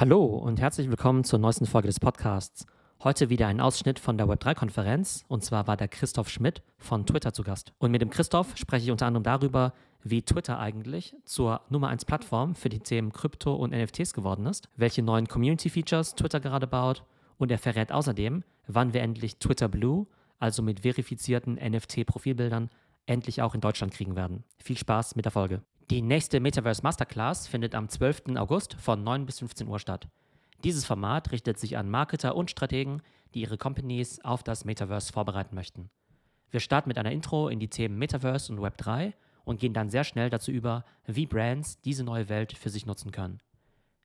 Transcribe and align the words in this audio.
Hallo 0.00 0.24
und 0.24 0.62
herzlich 0.62 0.88
willkommen 0.88 1.24
zur 1.24 1.38
neuesten 1.38 1.66
Folge 1.66 1.86
des 1.86 2.00
Podcasts. 2.00 2.64
Heute 3.04 3.28
wieder 3.28 3.48
ein 3.48 3.60
Ausschnitt 3.60 3.98
von 3.98 4.16
der 4.16 4.28
Web3-Konferenz 4.28 5.26
und 5.28 5.44
zwar 5.44 5.66
war 5.66 5.76
der 5.76 5.88
Christoph 5.88 6.30
Schmidt 6.30 6.62
von 6.78 7.04
Twitter 7.04 7.34
zu 7.34 7.42
Gast. 7.42 7.74
Und 7.76 7.90
mit 7.90 8.00
dem 8.00 8.08
Christoph 8.08 8.56
spreche 8.56 8.86
ich 8.86 8.90
unter 8.90 9.04
anderem 9.04 9.24
darüber, 9.24 9.74
wie 10.02 10.22
Twitter 10.22 10.58
eigentlich 10.58 11.14
zur 11.26 11.60
Nummer 11.68 11.88
1 11.88 12.06
Plattform 12.06 12.54
für 12.54 12.70
die 12.70 12.78
Themen 12.78 13.12
Krypto 13.12 13.54
und 13.54 13.72
NFTs 13.72 14.14
geworden 14.14 14.46
ist, 14.46 14.70
welche 14.74 15.02
neuen 15.02 15.28
Community-Features 15.28 16.14
Twitter 16.14 16.40
gerade 16.40 16.66
baut 16.66 17.04
und 17.36 17.50
er 17.50 17.58
verrät 17.58 17.92
außerdem, 17.92 18.42
wann 18.68 18.94
wir 18.94 19.02
endlich 19.02 19.36
Twitter 19.36 19.68
Blue, 19.68 20.06
also 20.38 20.62
mit 20.62 20.80
verifizierten 20.80 21.56
NFT-Profilbildern, 21.56 22.70
endlich 23.04 23.42
auch 23.42 23.54
in 23.54 23.60
Deutschland 23.60 23.92
kriegen 23.92 24.16
werden. 24.16 24.44
Viel 24.56 24.78
Spaß 24.78 25.14
mit 25.16 25.26
der 25.26 25.32
Folge. 25.32 25.60
Die 25.90 26.02
nächste 26.02 26.38
Metaverse 26.38 26.82
Masterclass 26.84 27.48
findet 27.48 27.74
am 27.74 27.88
12. 27.88 28.36
August 28.36 28.74
von 28.74 29.02
9 29.02 29.26
bis 29.26 29.40
15 29.40 29.66
Uhr 29.66 29.80
statt. 29.80 30.06
Dieses 30.62 30.84
Format 30.84 31.32
richtet 31.32 31.58
sich 31.58 31.76
an 31.76 31.90
Marketer 31.90 32.36
und 32.36 32.48
Strategen, 32.48 33.02
die 33.34 33.40
ihre 33.40 33.58
Companies 33.58 34.24
auf 34.24 34.44
das 34.44 34.64
Metaverse 34.64 35.12
vorbereiten 35.12 35.56
möchten. 35.56 35.90
Wir 36.52 36.60
starten 36.60 36.90
mit 36.90 36.96
einer 36.96 37.10
Intro 37.10 37.48
in 37.48 37.58
die 37.58 37.66
Themen 37.66 37.98
Metaverse 37.98 38.52
und 38.52 38.60
Web3 38.60 39.14
und 39.42 39.58
gehen 39.58 39.72
dann 39.72 39.90
sehr 39.90 40.04
schnell 40.04 40.30
dazu 40.30 40.52
über, 40.52 40.84
wie 41.06 41.26
Brands 41.26 41.80
diese 41.80 42.04
neue 42.04 42.28
Welt 42.28 42.52
für 42.52 42.70
sich 42.70 42.86
nutzen 42.86 43.10
können. 43.10 43.40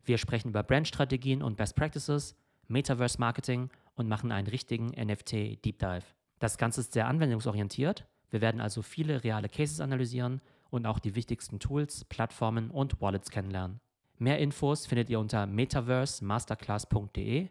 Wir 0.03 0.17
sprechen 0.17 0.49
über 0.49 0.63
Brandstrategien 0.63 1.43
und 1.43 1.55
Best 1.55 1.75
Practices, 1.75 2.35
Metaverse 2.67 3.19
Marketing 3.19 3.69
und 3.93 4.07
machen 4.07 4.31
einen 4.31 4.47
richtigen 4.47 4.87
NFT 4.87 5.63
Deep 5.63 5.77
Dive. 5.77 6.05
Das 6.39 6.57
Ganze 6.57 6.81
ist 6.81 6.93
sehr 6.93 7.05
anwendungsorientiert. 7.05 8.07
Wir 8.31 8.41
werden 8.41 8.59
also 8.59 8.81
viele 8.81 9.23
reale 9.23 9.49
Cases 9.49 9.79
analysieren 9.81 10.41
und 10.75 10.85
auch 10.85 10.99
die 10.99 11.15
wichtigsten 11.15 11.59
Tools, 11.59 12.05
Plattformen 12.05 12.69
und 12.69 13.01
Wallets 13.01 13.31
kennenlernen. 13.31 13.79
Mehr 14.17 14.39
Infos 14.39 14.85
findet 14.85 15.09
ihr 15.09 15.19
unter 15.19 15.47
metaversemasterclass.de, 15.47 17.47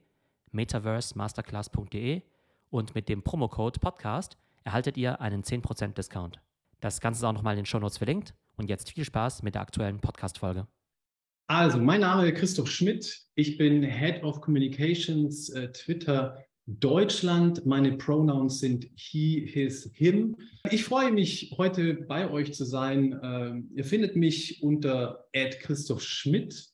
metaversemasterclass.de 0.52 2.23
und 2.71 2.95
mit 2.95 3.09
dem 3.09 3.23
Promocode 3.23 3.80
Podcast 3.80 4.37
erhaltet 4.62 4.96
ihr 4.96 5.21
einen 5.21 5.43
10% 5.43 5.95
Discount. 5.95 6.40
Das 6.80 7.01
Ganze 7.01 7.21
ist 7.21 7.24
auch 7.24 7.32
nochmal 7.32 7.54
in 7.54 7.60
den 7.60 7.66
Shownotes 7.66 7.99
verlinkt 7.99 8.34
und 8.57 8.68
jetzt 8.68 8.93
viel 8.93 9.04
Spaß 9.04 9.43
mit 9.43 9.54
der 9.54 9.62
aktuellen 9.62 10.01
Podcast-Folge. 10.01 10.66
Also, 11.46 11.79
mein 11.79 12.01
Name 12.01 12.29
ist 12.29 12.38
Christoph 12.38 12.71
Schmidt. 12.71 13.23
Ich 13.34 13.59
bin 13.59 13.82
Head 13.82 14.23
of 14.23 14.40
Communications 14.40 15.51
äh, 15.51 15.71
Twitter 15.73 16.43
Deutschland. 16.66 17.66
Meine 17.66 17.96
Pronouns 17.96 18.59
sind 18.59 18.88
he, 18.95 19.46
his, 19.46 19.90
him. 19.95 20.37
Ich 20.71 20.84
freue 20.84 21.12
mich, 21.12 21.54
heute 21.59 21.95
bei 21.95 22.30
euch 22.30 22.54
zu 22.54 22.65
sein. 22.65 23.18
Ähm, 23.23 23.71
ihr 23.74 23.84
findet 23.84 24.16
mich 24.16 24.62
unter 24.62 25.26
Christoph 25.32 26.02
Schmidt 26.02 26.68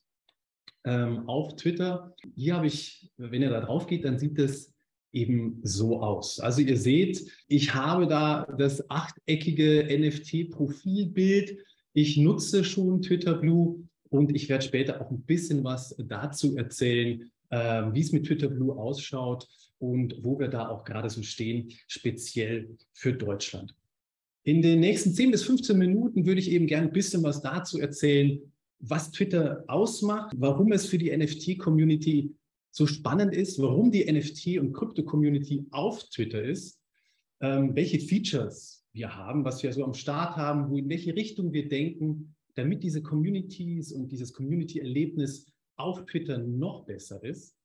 ähm, 0.85 1.27
auf 1.27 1.55
Twitter. 1.55 2.15
Hier 2.35 2.55
habe 2.55 2.67
ich, 2.67 3.11
wenn 3.17 3.41
ihr 3.41 3.49
da 3.49 3.61
drauf 3.61 3.87
geht, 3.87 4.05
dann 4.05 4.17
sieht 4.17 4.39
es 4.39 4.73
eben 5.11 5.59
so 5.63 6.01
aus. 6.01 6.39
Also 6.39 6.61
ihr 6.61 6.77
seht, 6.77 7.29
ich 7.47 7.73
habe 7.73 8.07
da 8.07 8.45
das 8.57 8.89
achteckige 8.89 9.87
NFT-Profilbild. 9.89 11.57
Ich 11.93 12.17
nutze 12.17 12.63
schon 12.63 13.01
Twitter 13.01 13.35
Blue 13.35 13.83
und 14.09 14.33
ich 14.33 14.47
werde 14.47 14.63
später 14.63 15.01
auch 15.01 15.11
ein 15.11 15.21
bisschen 15.21 15.63
was 15.63 15.95
dazu 15.97 16.55
erzählen, 16.55 17.21
äh, 17.21 17.25
wie 17.51 17.99
es 17.99 18.11
mit 18.11 18.25
Twitter 18.25 18.47
Blue 18.47 18.75
ausschaut 18.75 19.47
und 19.79 20.15
wo 20.23 20.39
wir 20.39 20.47
da 20.47 20.69
auch 20.69 20.85
gerade 20.85 21.09
so 21.09 21.21
stehen, 21.21 21.71
speziell 21.87 22.77
für 22.93 23.13
Deutschland. 23.13 23.75
In 24.43 24.61
den 24.61 24.79
nächsten 24.79 25.13
10 25.13 25.31
bis 25.31 25.43
15 25.43 25.77
Minuten 25.77 26.25
würde 26.25 26.39
ich 26.39 26.49
eben 26.49 26.65
gerne 26.65 26.87
ein 26.87 26.93
bisschen 26.93 27.23
was 27.23 27.41
dazu 27.41 27.79
erzählen, 27.79 28.39
was 28.79 29.11
Twitter 29.11 29.63
ausmacht, 29.67 30.33
warum 30.37 30.71
es 30.71 30.87
für 30.87 30.97
die 30.97 31.15
NFT-Community 31.15 32.33
so 32.71 32.87
spannend 32.87 33.35
ist, 33.35 33.59
warum 33.59 33.91
die 33.91 34.09
NFT- 34.09 34.59
und 34.59 34.73
Krypto-Community 34.73 35.67
auf 35.71 36.03
Twitter 36.09 36.41
ist, 36.41 36.79
ähm, 37.41 37.75
welche 37.75 37.99
Features 37.99 38.85
wir 38.93 39.15
haben, 39.15 39.45
was 39.45 39.61
wir 39.61 39.71
so 39.73 39.83
am 39.83 39.93
Start 39.93 40.37
haben, 40.37 40.69
wo 40.69 40.77
in 40.77 40.89
welche 40.89 41.15
Richtung 41.15 41.53
wir 41.53 41.67
denken, 41.67 42.35
damit 42.55 42.83
diese 42.83 43.01
Communities 43.01 43.91
und 43.91 44.11
dieses 44.11 44.33
Community-Erlebnis 44.33 45.50
auf 45.77 46.05
Twitter 46.05 46.37
noch 46.37 46.85
besser 46.85 47.23
ist 47.23 47.55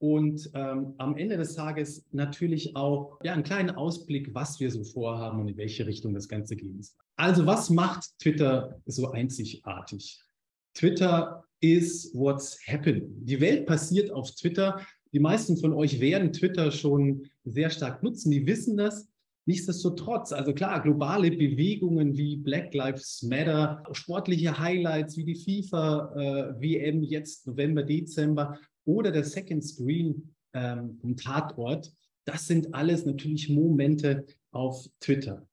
und 0.00 0.50
ähm, 0.54 0.94
am 0.98 1.16
Ende 1.16 1.36
des 1.36 1.54
Tages 1.54 2.06
natürlich 2.12 2.76
auch 2.76 3.18
ja, 3.22 3.32
einen 3.32 3.42
kleinen 3.42 3.70
Ausblick, 3.70 4.32
was 4.34 4.60
wir 4.60 4.70
so 4.70 4.84
vorhaben 4.84 5.40
und 5.40 5.48
in 5.48 5.56
welche 5.56 5.86
Richtung 5.86 6.14
das 6.14 6.28
Ganze 6.28 6.54
gehen 6.54 6.80
soll. 6.80 6.96
Also 7.16 7.46
was 7.46 7.68
macht 7.68 8.16
Twitter 8.20 8.80
so 8.86 9.10
einzigartig? 9.10 10.22
Twitter 10.74 11.44
is 11.60 12.12
what's 12.14 12.56
happening. 12.68 13.10
Die 13.24 13.40
Welt 13.40 13.66
passiert 13.66 14.12
auf 14.12 14.30
Twitter. 14.36 14.80
Die 15.12 15.18
meisten 15.18 15.56
von 15.56 15.72
euch 15.72 15.98
werden 15.98 16.32
Twitter 16.32 16.70
schon 16.70 17.26
sehr 17.44 17.70
stark 17.70 18.02
nutzen. 18.04 18.30
Die 18.30 18.46
wissen 18.46 18.76
das. 18.76 19.08
Nichtsdestotrotz, 19.48 20.34
also 20.34 20.52
klar, 20.52 20.82
globale 20.82 21.30
Bewegungen 21.30 22.18
wie 22.18 22.36
Black 22.36 22.74
Lives 22.74 23.22
Matter, 23.22 23.82
sportliche 23.92 24.58
Highlights 24.58 25.16
wie 25.16 25.24
die 25.24 25.36
FIFA-WM 25.36 27.02
äh, 27.02 27.06
jetzt 27.06 27.46
November, 27.46 27.82
Dezember 27.82 28.58
oder 28.84 29.10
der 29.10 29.24
Second 29.24 29.64
Screen 29.64 30.34
ähm, 30.52 30.98
vom 31.00 31.16
Tatort, 31.16 31.90
das 32.26 32.46
sind 32.46 32.74
alles 32.74 33.06
natürlich 33.06 33.48
Momente 33.48 34.26
auf 34.50 34.86
Twitter. 35.00 35.48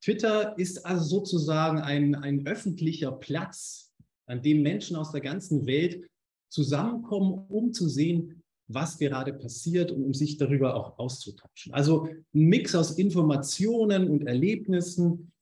Twitter 0.00 0.56
ist 0.56 0.86
also 0.86 1.18
sozusagen 1.18 1.80
ein, 1.80 2.14
ein 2.14 2.46
öffentlicher 2.46 3.10
Platz, 3.10 3.92
an 4.26 4.42
dem 4.42 4.62
Menschen 4.62 4.94
aus 4.94 5.10
der 5.10 5.22
ganzen 5.22 5.66
Welt 5.66 6.06
zusammenkommen, 6.52 7.46
um 7.48 7.72
zu 7.72 7.88
sehen, 7.88 8.43
was 8.66 8.98
gerade 8.98 9.32
passiert 9.32 9.90
und 9.90 10.04
um 10.04 10.14
sich 10.14 10.36
darüber 10.36 10.74
auch 10.74 10.98
auszutauschen. 10.98 11.72
Also 11.72 12.04
ein 12.04 12.24
Mix 12.32 12.74
aus 12.74 12.92
Informationen 12.92 14.08
und 14.08 14.26
Erlebnissen, 14.26 15.32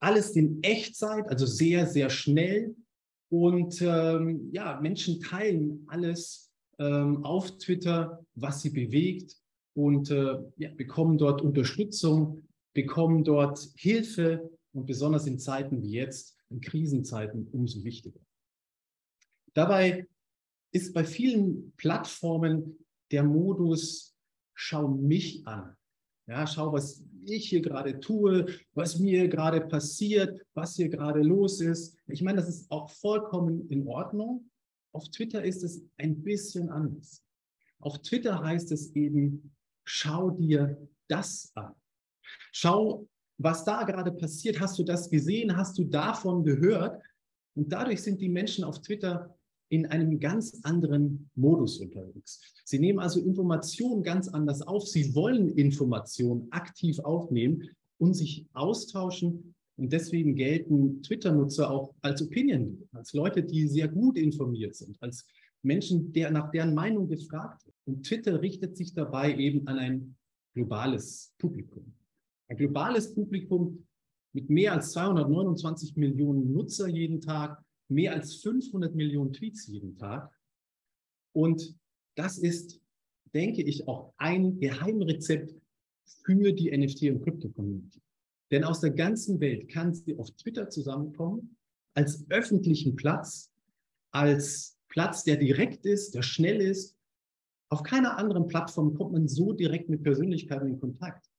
alles 0.00 0.30
in 0.36 0.62
Echtzeit, 0.62 1.28
also 1.28 1.46
sehr, 1.46 1.86
sehr 1.86 2.10
schnell. 2.10 2.74
Und 3.28 3.80
ähm, 3.82 4.48
ja, 4.52 4.80
Menschen 4.80 5.20
teilen 5.20 5.84
alles 5.88 6.50
ähm, 6.78 7.24
auf 7.24 7.58
Twitter, 7.58 8.24
was 8.34 8.62
sie 8.62 8.70
bewegt 8.70 9.36
und 9.74 10.10
äh, 10.10 10.38
ja, 10.56 10.70
bekommen 10.74 11.18
dort 11.18 11.42
Unterstützung, 11.42 12.40
bekommen 12.72 13.22
dort 13.24 13.58
Hilfe 13.76 14.50
und 14.72 14.86
besonders 14.86 15.26
in 15.26 15.38
Zeiten 15.38 15.82
wie 15.82 15.92
jetzt, 15.92 16.36
in 16.48 16.60
Krisenzeiten, 16.60 17.46
umso 17.52 17.84
wichtiger. 17.84 18.20
Dabei 19.52 20.06
ist 20.72 20.94
bei 20.94 21.04
vielen 21.04 21.72
Plattformen 21.76 22.78
der 23.10 23.24
Modus, 23.24 24.16
schau 24.54 24.88
mich 24.88 25.46
an. 25.46 25.76
Ja, 26.26 26.46
schau, 26.46 26.72
was 26.72 27.02
ich 27.26 27.48
hier 27.48 27.60
gerade 27.60 27.98
tue, 27.98 28.46
was 28.72 28.98
mir 28.98 29.28
gerade 29.28 29.60
passiert, 29.62 30.40
was 30.54 30.76
hier 30.76 30.88
gerade 30.88 31.22
los 31.22 31.60
ist. 31.60 31.96
Ich 32.06 32.22
meine, 32.22 32.36
das 32.36 32.48
ist 32.48 32.70
auch 32.70 32.88
vollkommen 32.90 33.68
in 33.68 33.86
Ordnung. 33.86 34.48
Auf 34.92 35.08
Twitter 35.08 35.44
ist 35.44 35.64
es 35.64 35.82
ein 35.96 36.22
bisschen 36.22 36.70
anders. 36.70 37.24
Auf 37.80 38.00
Twitter 38.02 38.42
heißt 38.42 38.70
es 38.72 38.94
eben, 38.94 39.54
schau 39.84 40.30
dir 40.30 40.88
das 41.08 41.50
an. 41.54 41.74
Schau, 42.52 43.08
was 43.38 43.64
da 43.64 43.82
gerade 43.84 44.12
passiert. 44.12 44.60
Hast 44.60 44.78
du 44.78 44.84
das 44.84 45.10
gesehen? 45.10 45.56
Hast 45.56 45.78
du 45.78 45.84
davon 45.84 46.44
gehört? 46.44 47.02
Und 47.54 47.72
dadurch 47.72 48.02
sind 48.02 48.20
die 48.20 48.28
Menschen 48.28 48.64
auf 48.64 48.80
Twitter 48.82 49.36
in 49.70 49.86
einem 49.86 50.20
ganz 50.20 50.60
anderen 50.64 51.30
Modus 51.34 51.78
unterwegs. 51.78 52.40
Sie 52.64 52.78
nehmen 52.78 52.98
also 52.98 53.20
Informationen 53.20 54.02
ganz 54.02 54.28
anders 54.28 54.62
auf. 54.62 54.86
Sie 54.86 55.14
wollen 55.14 55.48
Informationen 55.48 56.48
aktiv 56.50 56.98
aufnehmen 56.98 57.70
und 57.98 58.14
sich 58.14 58.46
austauschen 58.52 59.54
und 59.80 59.92
deswegen 59.92 60.34
gelten 60.34 61.02
Twitter-Nutzer 61.02 61.70
auch 61.70 61.94
als 62.02 62.20
Opinion, 62.20 62.86
als 62.92 63.14
Leute, 63.14 63.42
die 63.42 63.66
sehr 63.66 63.88
gut 63.88 64.18
informiert 64.18 64.74
sind, 64.74 65.00
als 65.00 65.26
Menschen, 65.62 66.12
der 66.12 66.30
nach 66.30 66.50
deren 66.50 66.74
Meinung 66.74 67.08
gefragt 67.08 67.64
wird. 67.64 67.76
Und 67.86 68.04
Twitter 68.04 68.42
richtet 68.42 68.76
sich 68.76 68.92
dabei 68.92 69.34
eben 69.36 69.66
an 69.68 69.78
ein 69.78 70.16
globales 70.54 71.32
Publikum. 71.38 71.94
Ein 72.48 72.58
globales 72.58 73.14
Publikum 73.14 73.86
mit 74.32 74.50
mehr 74.50 74.74
als 74.74 74.92
229 74.92 75.96
Millionen 75.96 76.52
Nutzer 76.52 76.88
jeden 76.88 77.20
Tag, 77.20 77.62
mehr 77.90 78.12
als 78.14 78.36
500 78.36 78.94
Millionen 78.94 79.32
Tweets 79.32 79.66
jeden 79.66 79.96
Tag. 79.96 80.32
Und 81.32 81.76
das 82.14 82.38
ist, 82.38 82.80
denke 83.34 83.62
ich, 83.62 83.88
auch 83.88 84.12
ein 84.16 84.58
Geheimrezept 84.58 85.54
für 86.24 86.52
die 86.52 86.72
NFT- 86.72 87.12
und 87.12 87.22
Krypto-Community. 87.22 88.00
Denn 88.50 88.64
aus 88.64 88.80
der 88.80 88.90
ganzen 88.90 89.40
Welt 89.40 89.68
kann 89.68 89.94
sie 89.94 90.18
auf 90.18 90.30
Twitter 90.32 90.68
zusammenkommen, 90.68 91.56
als 91.94 92.26
öffentlichen 92.30 92.96
Platz, 92.96 93.52
als 94.10 94.78
Platz, 94.88 95.22
der 95.24 95.36
direkt 95.36 95.86
ist, 95.86 96.14
der 96.14 96.22
schnell 96.22 96.60
ist. 96.60 96.96
Auf 97.68 97.82
keiner 97.82 98.18
anderen 98.18 98.48
Plattform 98.48 98.94
kommt 98.94 99.12
man 99.12 99.28
so 99.28 99.52
direkt 99.52 99.88
mit 99.88 100.02
Persönlichkeiten 100.02 100.66
in 100.66 100.80
Kontakt. 100.80 101.30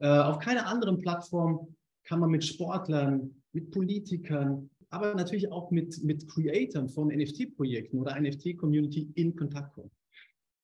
Äh, 0.00 0.08
auf 0.08 0.38
keiner 0.38 0.66
anderen 0.66 0.98
Plattform 0.98 1.74
kann 2.04 2.20
man 2.20 2.30
mit 2.30 2.44
Sportlern, 2.44 3.42
mit 3.52 3.70
Politikern, 3.70 4.70
aber 4.90 5.14
natürlich 5.14 5.50
auch 5.50 5.70
mit, 5.70 6.02
mit 6.02 6.28
Creatern 6.28 6.88
von 6.88 7.08
NFT-Projekten 7.08 7.98
oder 7.98 8.18
NFT-Community 8.20 9.10
in 9.14 9.34
Kontakt 9.34 9.74
kommen. 9.74 9.90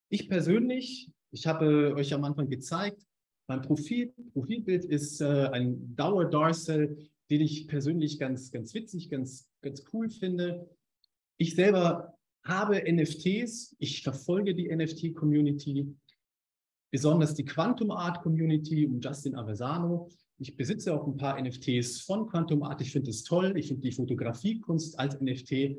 Ich 0.09 0.29
persönlich, 0.29 1.11
ich 1.31 1.47
habe 1.47 1.95
euch 1.97 2.13
am 2.15 2.25
Anfang 2.25 2.49
gezeigt, 2.49 3.07
mein 3.49 3.63
Profil, 3.63 4.15
Profilbild 4.33 4.85
ist 4.85 5.21
äh, 5.21 5.49
ein 5.53 5.95
Dauer-Darcel, 5.97 6.97
den 7.31 7.41
ich 7.41 7.67
persönlich 7.67 8.19
ganz, 8.19 8.51
ganz 8.51 8.73
witzig, 8.75 9.11
ganz, 9.11 9.49
ganz 9.63 9.85
cool 9.93 10.11
finde. 10.11 10.69
Ich 11.39 11.55
selber 11.55 12.17
habe 12.45 12.83
NFTs, 12.91 13.77
ich 13.79 14.03
verfolge 14.03 14.55
die 14.55 14.75
NFT-Community, 14.75 15.95
besonders 16.91 17.35
die 17.35 17.45
Quantum 17.45 17.91
Art 17.91 18.23
Community 18.23 18.87
um 18.87 19.01
Justin 19.01 19.35
Aversano. 19.35 20.09
Ich 20.43 20.57
besitze 20.57 20.93
auch 20.93 21.07
ein 21.07 21.17
paar 21.17 21.41
NFTs 21.41 22.01
von 22.01 22.27
Quantum 22.27 22.65
Art. 22.65 22.81
Ich 22.81 22.91
finde 22.91 23.11
es 23.11 23.23
toll. 23.23 23.57
Ich 23.57 23.69
finde 23.69 23.83
die 23.83 23.93
Fotografiekunst 23.93 24.99
als 24.99 25.21
NFT 25.21 25.77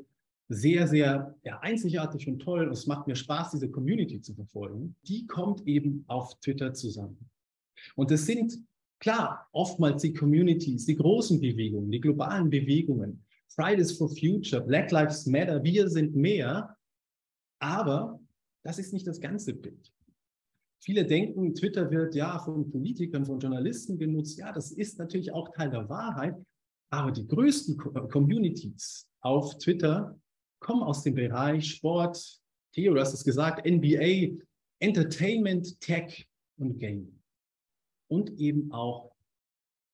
sehr, 0.48 0.88
sehr 0.88 1.36
ja, 1.44 1.58
einzigartig 1.60 2.26
und 2.28 2.38
toll. 2.38 2.66
Und 2.66 2.72
es 2.72 2.86
macht 2.86 3.06
mir 3.06 3.14
Spaß, 3.14 3.50
diese 3.50 3.70
Community 3.70 4.22
zu 4.22 4.34
verfolgen. 4.34 4.96
Die 5.06 5.26
kommt 5.26 5.66
eben 5.66 6.04
auf 6.06 6.40
Twitter 6.40 6.72
zusammen. 6.72 7.28
Und 7.94 8.10
es 8.10 8.24
sind 8.24 8.58
klar 9.00 9.46
oftmals 9.52 10.00
die 10.00 10.14
Communities, 10.14 10.86
die 10.86 10.96
großen 10.96 11.42
Bewegungen, 11.42 11.90
die 11.90 12.00
globalen 12.00 12.48
Bewegungen, 12.48 13.22
Fridays 13.48 13.92
for 13.92 14.08
Future, 14.08 14.62
Black 14.62 14.90
Lives 14.90 15.26
Matter, 15.26 15.62
wir 15.62 15.90
sind 15.90 16.16
mehr. 16.16 16.74
Aber 17.58 18.18
das 18.62 18.78
ist 18.78 18.94
nicht 18.94 19.06
das 19.06 19.20
ganze 19.20 19.52
Bild. 19.52 19.93
Viele 20.84 21.06
denken, 21.06 21.54
Twitter 21.54 21.90
wird 21.90 22.14
ja 22.14 22.38
von 22.38 22.70
Politikern, 22.70 23.24
von 23.24 23.40
Journalisten 23.40 23.96
genutzt. 23.96 24.38
Ja, 24.38 24.52
das 24.52 24.70
ist 24.70 24.98
natürlich 24.98 25.32
auch 25.32 25.48
Teil 25.48 25.70
der 25.70 25.88
Wahrheit. 25.88 26.36
Aber 26.90 27.10
die 27.10 27.26
größten 27.26 27.78
Communities 27.78 29.08
auf 29.20 29.56
Twitter 29.56 30.20
kommen 30.60 30.82
aus 30.82 31.02
dem 31.02 31.14
Bereich 31.14 31.70
Sport, 31.70 32.38
Theo, 32.74 32.92
du 32.92 33.00
hast 33.00 33.14
es 33.14 33.24
gesagt, 33.24 33.66
NBA, 33.66 34.36
Entertainment, 34.78 35.80
Tech 35.80 36.28
und 36.58 36.78
Gaming. 36.78 37.18
Und 38.08 38.38
eben 38.38 38.70
auch 38.70 39.14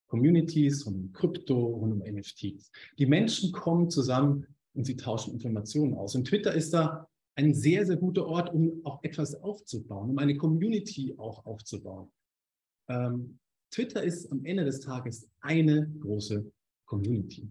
Communities, 0.07 0.83
um 0.83 1.13
Krypto 1.13 1.67
und 1.67 1.93
um 1.93 1.99
NFTs. 1.99 2.69
Die 2.99 3.05
Menschen 3.05 3.53
kommen 3.53 3.89
zusammen 3.89 4.45
und 4.73 4.83
sie 4.83 4.97
tauschen 4.97 5.33
Informationen 5.33 5.93
aus. 5.93 6.15
Und 6.15 6.27
Twitter 6.27 6.53
ist 6.53 6.73
da 6.73 7.07
ein 7.35 7.53
sehr, 7.53 7.85
sehr 7.85 7.97
guter 7.97 8.25
Ort, 8.27 8.53
um 8.53 8.81
auch 8.85 9.03
etwas 9.03 9.35
aufzubauen, 9.35 10.09
um 10.09 10.17
eine 10.17 10.37
Community 10.37 11.13
auch 11.17 11.45
aufzubauen. 11.45 12.11
Ähm, 12.89 13.39
Twitter 13.71 14.03
ist 14.03 14.31
am 14.31 14.43
Ende 14.43 14.65
des 14.65 14.81
Tages 14.81 15.29
eine 15.39 15.89
große 15.99 16.51
Community. 16.85 17.47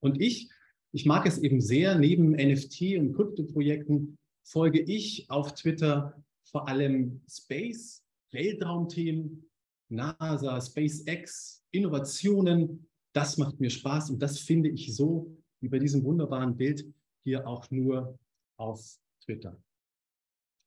Und 0.00 0.20
ich, 0.20 0.50
ich 0.92 1.06
mag 1.06 1.26
es 1.26 1.38
eben 1.38 1.60
sehr, 1.60 1.98
neben 1.98 2.32
NFT 2.32 2.98
und 2.98 3.14
Krypto-Projekten 3.14 4.18
folge 4.44 4.80
ich 4.80 5.30
auf 5.30 5.54
Twitter 5.54 6.22
vor 6.44 6.68
allem 6.68 7.22
Space, 7.28 8.04
Weltraumthemen, 8.32 9.48
NASA, 9.88 10.60
SpaceX, 10.60 11.64
Innovationen, 11.70 12.86
das 13.14 13.38
macht 13.38 13.60
mir 13.60 13.70
Spaß 13.70 14.10
und 14.10 14.20
das 14.20 14.38
finde 14.38 14.68
ich 14.70 14.94
so 14.94 15.36
wie 15.60 15.68
bei 15.68 15.78
diesem 15.78 16.02
wunderbaren 16.04 16.56
Bild 16.56 16.84
hier 17.24 17.46
auch 17.46 17.70
nur 17.70 18.18
auf 18.56 18.98
Twitter. 19.24 19.56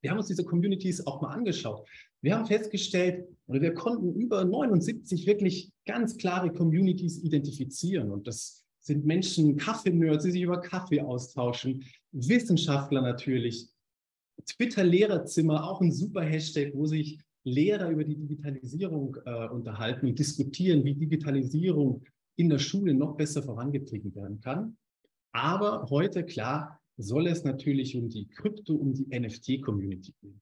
Wir 0.01 0.11
haben 0.11 0.17
uns 0.17 0.27
diese 0.27 0.43
Communities 0.43 1.05
auch 1.07 1.21
mal 1.21 1.29
angeschaut. 1.29 1.87
Wir 2.21 2.35
haben 2.35 2.45
festgestellt, 2.45 3.27
oder 3.47 3.61
wir 3.61 3.73
konnten 3.73 4.13
über 4.13 4.45
79 4.45 5.25
wirklich 5.25 5.71
ganz 5.85 6.17
klare 6.17 6.51
Communities 6.51 7.23
identifizieren. 7.23 8.11
Und 8.11 8.27
das 8.27 8.65
sind 8.81 9.05
Menschen, 9.05 9.57
Kaffee-Nerds, 9.57 10.25
die 10.25 10.31
sich 10.31 10.41
über 10.43 10.61
Kaffee 10.61 11.01
austauschen, 11.01 11.83
Wissenschaftler 12.11 13.01
natürlich, 13.01 13.67
Twitter-Lehrerzimmer, 14.45 15.67
auch 15.67 15.81
ein 15.81 15.91
super 15.91 16.21
Hashtag, 16.21 16.71
wo 16.75 16.85
sich 16.85 17.19
Lehrer 17.43 17.89
über 17.89 18.03
die 18.03 18.15
Digitalisierung 18.15 19.17
äh, 19.25 19.47
unterhalten 19.47 20.07
und 20.07 20.19
diskutieren, 20.19 20.83
wie 20.83 20.95
Digitalisierung 20.95 22.03
in 22.35 22.49
der 22.49 22.59
Schule 22.59 22.93
noch 22.93 23.15
besser 23.15 23.43
vorangetrieben 23.43 24.13
werden 24.15 24.41
kann. 24.41 24.77
Aber 25.31 25.87
heute, 25.89 26.25
klar, 26.25 26.79
soll 26.97 27.27
es 27.27 27.43
natürlich 27.43 27.95
um 27.95 28.09
die 28.09 28.27
Krypto, 28.27 28.75
um 28.75 28.93
die 28.93 29.07
NFT-Community 29.07 30.13
gehen. 30.21 30.41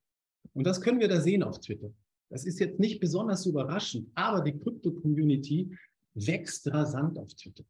Und 0.54 0.66
das 0.66 0.82
können 0.82 1.00
wir 1.00 1.08
da 1.08 1.20
sehen 1.20 1.44
auf 1.44 1.60
Twitter. 1.60 1.92
Das 2.30 2.46
ist 2.46 2.60
jetzt 2.60 2.80
nicht 2.80 3.00
besonders 3.00 3.46
überraschend, 3.46 4.10
aber 4.16 4.42
die 4.42 4.58
Krypto-Community 4.58 5.76
wächst 6.14 6.68
rasant 6.68 7.18
auf 7.18 7.34
Twitter. 7.34 7.64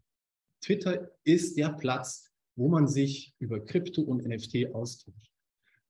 Twitter 0.61 1.11
ist 1.23 1.57
der 1.57 1.69
Platz, 1.69 2.31
wo 2.55 2.69
man 2.69 2.87
sich 2.87 3.33
über 3.39 3.59
Krypto 3.59 4.01
und 4.01 4.25
NFT 4.25 4.73
austauscht. 4.73 5.31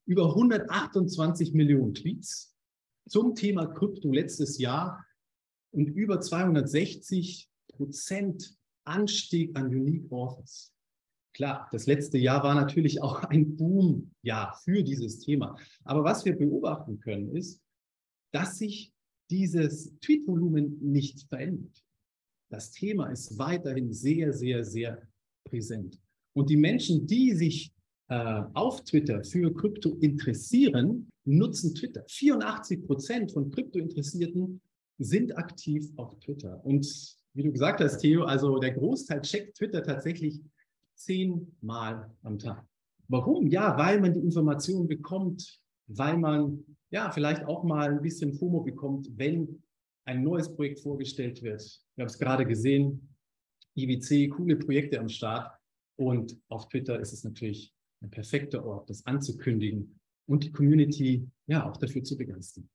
Über 0.05 0.29
128 0.29 1.53
Millionen 1.53 1.93
Tweets, 1.93 2.55
zum 3.07 3.35
Thema 3.35 3.67
Krypto 3.67 4.11
letztes 4.11 4.57
Jahr 4.57 5.05
und 5.71 5.87
über 5.87 6.21
260 6.21 7.49
Prozent 7.69 8.57
Anstieg 8.85 9.57
an 9.57 9.67
Unique 9.67 10.11
Authors. 10.11 10.72
Klar, 11.33 11.67
das 11.71 11.87
letzte 11.87 12.17
Jahr 12.17 12.43
war 12.43 12.55
natürlich 12.55 13.01
auch 13.01 13.23
ein 13.29 13.55
Boom-Jahr 13.55 14.59
für 14.63 14.83
dieses 14.83 15.19
Thema. 15.19 15.57
Aber 15.83 16.03
was 16.03 16.25
wir 16.25 16.37
beobachten 16.37 16.99
können, 16.99 17.35
ist, 17.35 17.61
dass 18.31 18.57
sich 18.57 18.93
dieses 19.29 19.97
Tweetvolumen 19.99 20.79
nicht 20.81 21.27
verändert. 21.27 21.83
Das 22.51 22.71
Thema 22.71 23.07
ist 23.07 23.37
weiterhin 23.37 23.91
sehr, 23.91 24.31
sehr, 24.33 24.63
sehr 24.63 25.01
präsent. 25.43 25.99
Und 26.35 26.49
die 26.49 26.57
Menschen, 26.57 27.07
die 27.07 27.33
sich 27.33 27.73
äh, 28.09 28.43
auf 28.53 28.83
Twitter 28.83 29.23
für 29.23 29.53
Krypto 29.53 29.97
interessieren, 30.01 31.09
nutzen 31.25 31.73
Twitter. 31.73 32.03
84 32.07 32.85
Prozent 32.85 33.31
von 33.31 33.49
Krypto-Interessierten 33.49 34.61
sind 34.99 35.35
aktiv 35.37 35.89
auf 35.95 36.19
Twitter. 36.19 36.63
Und 36.63 36.85
wie 37.33 37.43
du 37.43 37.51
gesagt 37.51 37.81
hast, 37.81 37.99
Theo, 37.99 38.23
also 38.25 38.59
der 38.59 38.71
Großteil 38.71 39.21
checkt 39.21 39.57
Twitter 39.57 39.81
tatsächlich 39.81 40.41
zehnmal 41.03 42.11
am 42.23 42.39
Tag. 42.39 42.65
Warum? 43.07 43.47
Ja, 43.47 43.77
weil 43.77 43.99
man 43.99 44.13
die 44.13 44.21
Informationen 44.21 44.87
bekommt, 44.87 45.59
weil 45.87 46.17
man 46.17 46.63
ja 46.89 47.11
vielleicht 47.11 47.45
auch 47.45 47.63
mal 47.63 47.91
ein 47.91 48.01
bisschen 48.01 48.33
FOMO 48.33 48.61
bekommt, 48.61 49.09
wenn 49.15 49.63
ein 50.05 50.23
neues 50.23 50.53
Projekt 50.53 50.79
vorgestellt 50.79 51.41
wird. 51.41 51.61
Wir 51.95 52.03
haben 52.03 52.09
es 52.09 52.17
gerade 52.17 52.45
gesehen, 52.45 53.15
IWC, 53.75 54.29
coole 54.29 54.55
Projekte 54.57 54.99
am 54.99 55.09
Start. 55.09 55.51
Und 55.95 56.37
auf 56.49 56.67
Twitter 56.69 56.99
ist 56.99 57.13
es 57.13 57.23
natürlich 57.23 57.73
ein 58.01 58.09
perfekter 58.09 58.65
Ort, 58.65 58.89
das 58.89 59.05
anzukündigen 59.05 59.99
und 60.27 60.43
die 60.43 60.51
Community 60.51 61.27
ja 61.47 61.69
auch 61.69 61.77
dafür 61.77 62.03
zu 62.03 62.17
begeistern. 62.17 62.69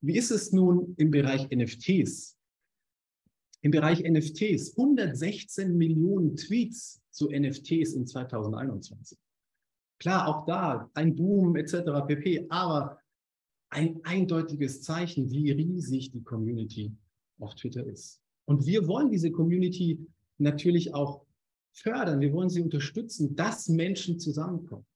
Wie 0.00 0.16
ist 0.16 0.30
es 0.30 0.52
nun 0.52 0.94
im 0.96 1.10
Bereich 1.10 1.48
NFTs? 1.50 2.37
Im 3.60 3.70
Bereich 3.72 4.02
NFTs 4.08 4.76
116 4.76 5.76
Millionen 5.76 6.36
Tweets 6.36 7.00
zu 7.10 7.28
NFTs 7.28 7.94
in 7.94 8.06
2021. 8.06 9.18
Klar, 9.98 10.28
auch 10.28 10.46
da 10.46 10.88
ein 10.94 11.16
Boom 11.16 11.56
etc. 11.56 12.06
pp. 12.06 12.46
Aber 12.50 12.98
ein 13.70 14.00
eindeutiges 14.04 14.82
Zeichen, 14.82 15.30
wie 15.30 15.50
riesig 15.50 16.10
die 16.12 16.22
Community 16.22 16.92
auf 17.38 17.54
Twitter 17.54 17.84
ist. 17.86 18.20
Und 18.44 18.64
wir 18.64 18.86
wollen 18.86 19.10
diese 19.10 19.30
Community 19.30 20.06
natürlich 20.38 20.94
auch 20.94 21.26
fördern, 21.72 22.20
wir 22.20 22.32
wollen 22.32 22.50
sie 22.50 22.62
unterstützen, 22.62 23.36
dass 23.36 23.68
Menschen 23.68 24.18
zusammenkommen, 24.18 24.86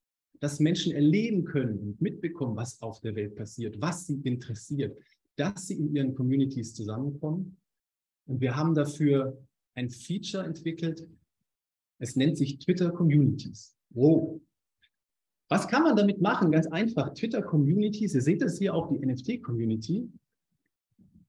dass 0.41 0.59
Menschen 0.59 0.93
erleben 0.93 1.45
können 1.45 1.79
und 1.79 2.01
mitbekommen, 2.01 2.57
was 2.57 2.81
auf 2.81 3.01
der 3.01 3.15
Welt 3.15 3.37
passiert, 3.37 3.81
was 3.81 4.07
sie 4.07 4.21
interessiert, 4.25 4.97
dass 5.37 5.67
sie 5.67 5.75
in 5.75 5.95
ihren 5.95 6.15
Communities 6.15 6.75
zusammenkommen. 6.75 7.57
Und 8.27 8.41
wir 8.41 8.57
haben 8.57 8.75
dafür 8.75 9.39
ein 9.75 9.91
Feature 9.91 10.45
entwickelt. 10.45 11.09
Es 11.99 12.17
nennt 12.17 12.37
sich 12.37 12.59
Twitter 12.59 12.91
Communities. 12.91 13.77
Wow. 13.91 14.41
Was 15.49 15.69
kann 15.69 15.83
man 15.83 15.97
damit 15.97 16.21
machen? 16.21 16.51
Ganz 16.51 16.67
einfach. 16.67 17.13
Twitter 17.15 17.43
Communities, 17.43 18.15
ihr 18.15 18.23
seht 18.23 18.43
das 18.43 18.59
hier 18.59 18.75
auch, 18.75 18.89
die 18.91 19.05
NFT 19.05 19.43
Community, 19.43 20.11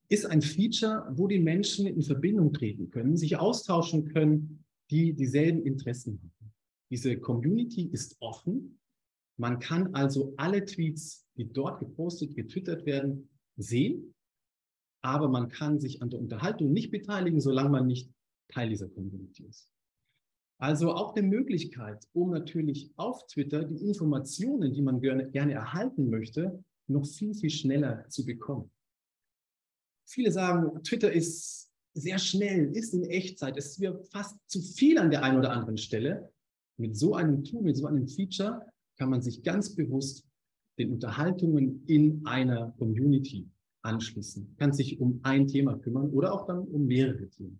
ist 0.10 0.26
ein 0.26 0.42
Feature, 0.42 1.08
wo 1.16 1.28
die 1.28 1.40
Menschen 1.40 1.88
in 1.88 2.02
Verbindung 2.02 2.54
treten 2.54 2.90
können, 2.90 3.18
sich 3.18 3.38
austauschen 3.38 4.06
können, 4.06 4.64
die 4.92 5.14
dieselben 5.14 5.64
Interessen 5.64 6.20
haben. 6.22 6.54
Diese 6.90 7.18
Community 7.18 7.90
ist 7.92 8.16
offen. 8.20 8.80
Man 9.38 9.60
kann 9.60 9.96
also 9.96 10.34
alle 10.38 10.64
Tweets, 10.64 11.28
die 11.36 11.52
dort 11.52 11.80
gepostet, 11.80 12.36
getwittert 12.36 12.86
werden, 12.86 13.28
sehen. 13.58 14.14
Aber 15.04 15.28
man 15.28 15.50
kann 15.50 15.80
sich 15.80 16.02
an 16.02 16.10
der 16.10 16.20
Unterhaltung 16.20 16.72
nicht 16.72 16.90
beteiligen, 16.90 17.42
solange 17.42 17.70
man 17.70 17.88
nicht 17.88 18.10
Teil 18.50 18.70
dieser 18.70 18.88
Community 18.88 19.46
ist. 19.46 19.70
Also 20.60 20.94
auch 20.94 21.16
eine 21.16 21.28
Möglichkeit, 21.28 22.08
um 22.14 22.30
natürlich 22.30 22.92
auf 22.96 23.28
Twitter 23.28 23.66
die 23.66 23.86
Informationen, 23.86 24.74
die 24.74 24.82
man 24.82 25.02
gerne, 25.02 25.30
gerne 25.30 25.54
erhalten 25.54 26.10
möchte, 26.10 26.64
noch 26.88 27.06
viel, 27.06 27.34
viel 27.34 27.50
schneller 27.50 28.08
zu 28.08 28.24
bekommen. 28.26 28.72
Viele 30.08 30.32
sagen, 30.32 30.82
Twitter 30.84 31.12
ist 31.12 31.70
sehr 31.94 32.18
schnell, 32.18 32.76
ist 32.76 32.94
in 32.94 33.04
Echtzeit, 33.04 33.58
es 33.58 33.78
mir 33.80 34.02
fast 34.12 34.38
zu 34.48 34.62
viel 34.62 34.98
an 34.98 35.12
der 35.12 35.24
einen 35.24 35.38
oder 35.38 35.52
anderen 35.52 35.78
Stelle. 35.78 36.32
Mit 36.78 36.96
so 36.98 37.16
einem 37.16 37.44
Tool, 37.44 37.62
mit 37.62 37.78
so 37.78 37.86
einem 37.86 38.08
Feature 38.08 38.66
kann 38.98 39.10
man 39.10 39.22
sich 39.22 39.44
ganz 39.44 39.76
bewusst 39.76 40.26
den 40.78 40.92
Unterhaltungen 40.92 41.86
in 41.88 42.26
einer 42.26 42.72
Community 42.78 43.50
anschließen, 43.84 44.56
kann 44.58 44.74
sich 44.74 45.00
um 45.00 45.20
ein 45.24 45.48
Thema 45.48 45.78
kümmern 45.78 46.10
oder 46.10 46.34
auch 46.34 46.46
dann 46.46 46.60
um 46.60 46.86
mehrere 46.86 47.30
Themen. 47.30 47.60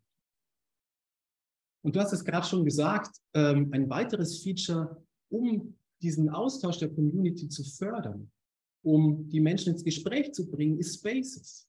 Und 1.84 1.96
du 1.96 2.00
hast 2.00 2.14
es 2.14 2.24
gerade 2.24 2.48
schon 2.48 2.64
gesagt, 2.64 3.18
ähm, 3.34 3.70
ein 3.74 3.90
weiteres 3.90 4.42
Feature, 4.42 5.04
um 5.30 5.76
diesen 6.02 6.30
Austausch 6.30 6.80
der 6.80 6.90
Community 6.90 7.50
zu 7.50 7.64
fördern, 7.64 8.32
um 8.84 9.28
die 9.30 9.40
Menschen 9.40 9.74
ins 9.74 9.84
Gespräch 9.84 10.34
zu 10.34 10.50
bringen, 10.50 10.80
ist 10.80 11.00
Spaces. 11.00 11.68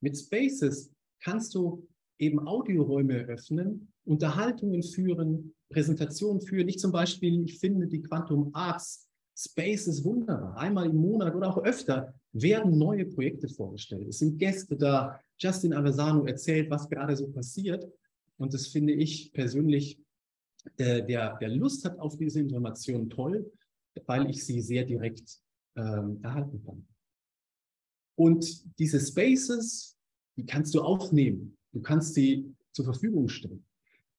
Mit 0.00 0.16
Spaces 0.16 0.90
kannst 1.22 1.54
du 1.54 1.86
eben 2.18 2.46
Audioräume 2.46 3.18
eröffnen, 3.18 3.92
Unterhaltungen 4.04 4.82
führen, 4.82 5.54
Präsentationen 5.70 6.40
führen. 6.40 6.68
Ich 6.68 6.78
zum 6.78 6.92
Beispiel, 6.92 7.42
ich 7.44 7.58
finde 7.58 7.86
die 7.86 8.02
Quantum 8.02 8.50
Arts 8.54 9.08
Spaces 9.36 10.02
wunderbar. 10.04 10.56
Einmal 10.56 10.86
im 10.86 10.96
Monat 10.96 11.34
oder 11.34 11.50
auch 11.50 11.58
öfter 11.58 12.14
werden 12.42 12.78
neue 12.78 13.06
Projekte 13.06 13.48
vorgestellt. 13.48 14.08
Es 14.08 14.18
sind 14.18 14.38
Gäste 14.38 14.76
da. 14.76 15.20
Justin 15.38 15.74
Avesano 15.74 16.24
erzählt, 16.26 16.70
was 16.70 16.88
gerade 16.88 17.16
so 17.16 17.28
passiert. 17.28 17.86
Und 18.38 18.54
das 18.54 18.68
finde 18.68 18.92
ich 18.94 19.32
persönlich, 19.32 20.00
äh, 20.76 21.04
der, 21.04 21.36
der 21.38 21.48
Lust 21.48 21.84
hat 21.84 21.98
auf 21.98 22.16
diese 22.16 22.40
Informationen 22.40 23.10
toll, 23.10 23.50
weil 24.06 24.28
ich 24.30 24.44
sie 24.44 24.60
sehr 24.60 24.84
direkt 24.84 25.38
ähm, 25.76 26.20
erhalten 26.22 26.62
kann. 26.64 26.86
Und 28.16 28.78
diese 28.78 29.00
Spaces, 29.00 29.96
die 30.36 30.46
kannst 30.46 30.74
du 30.74 30.80
aufnehmen. 30.80 31.56
Du 31.72 31.80
kannst 31.80 32.14
sie 32.14 32.54
zur 32.72 32.86
Verfügung 32.86 33.28
stellen. 33.28 33.64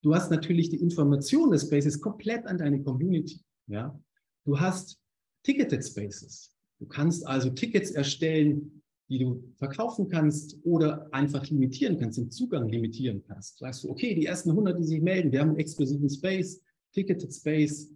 Du 0.02 0.14
hast 0.14 0.30
natürlich 0.30 0.70
die 0.70 0.80
Information 0.80 1.50
des 1.50 1.62
Spaces 1.62 2.00
komplett 2.00 2.46
an 2.46 2.58
deine 2.58 2.82
Community. 2.82 3.40
Ja? 3.66 3.98
Du 4.44 4.58
hast 4.58 5.00
Ticketed 5.42 5.84
Spaces. 5.84 6.54
Du 6.78 6.86
kannst 6.86 7.26
also 7.26 7.50
Tickets 7.50 7.90
erstellen, 7.90 8.82
die 9.08 9.18
du 9.18 9.42
verkaufen 9.56 10.08
kannst 10.08 10.58
oder 10.64 11.12
einfach 11.12 11.48
limitieren 11.48 11.98
kannst, 11.98 12.18
den 12.18 12.30
Zugang 12.30 12.68
limitieren 12.68 13.22
kannst. 13.26 13.58
Sagst 13.58 13.84
du, 13.84 13.90
okay, 13.90 14.14
die 14.14 14.26
ersten 14.26 14.50
100, 14.50 14.78
die 14.78 14.84
sich 14.84 15.00
melden, 15.00 15.32
wir 15.32 15.40
haben 15.40 15.50
einen 15.50 15.58
exklusiven 15.58 16.10
Space, 16.10 16.60
Ticketed 16.92 17.32
Space, 17.32 17.90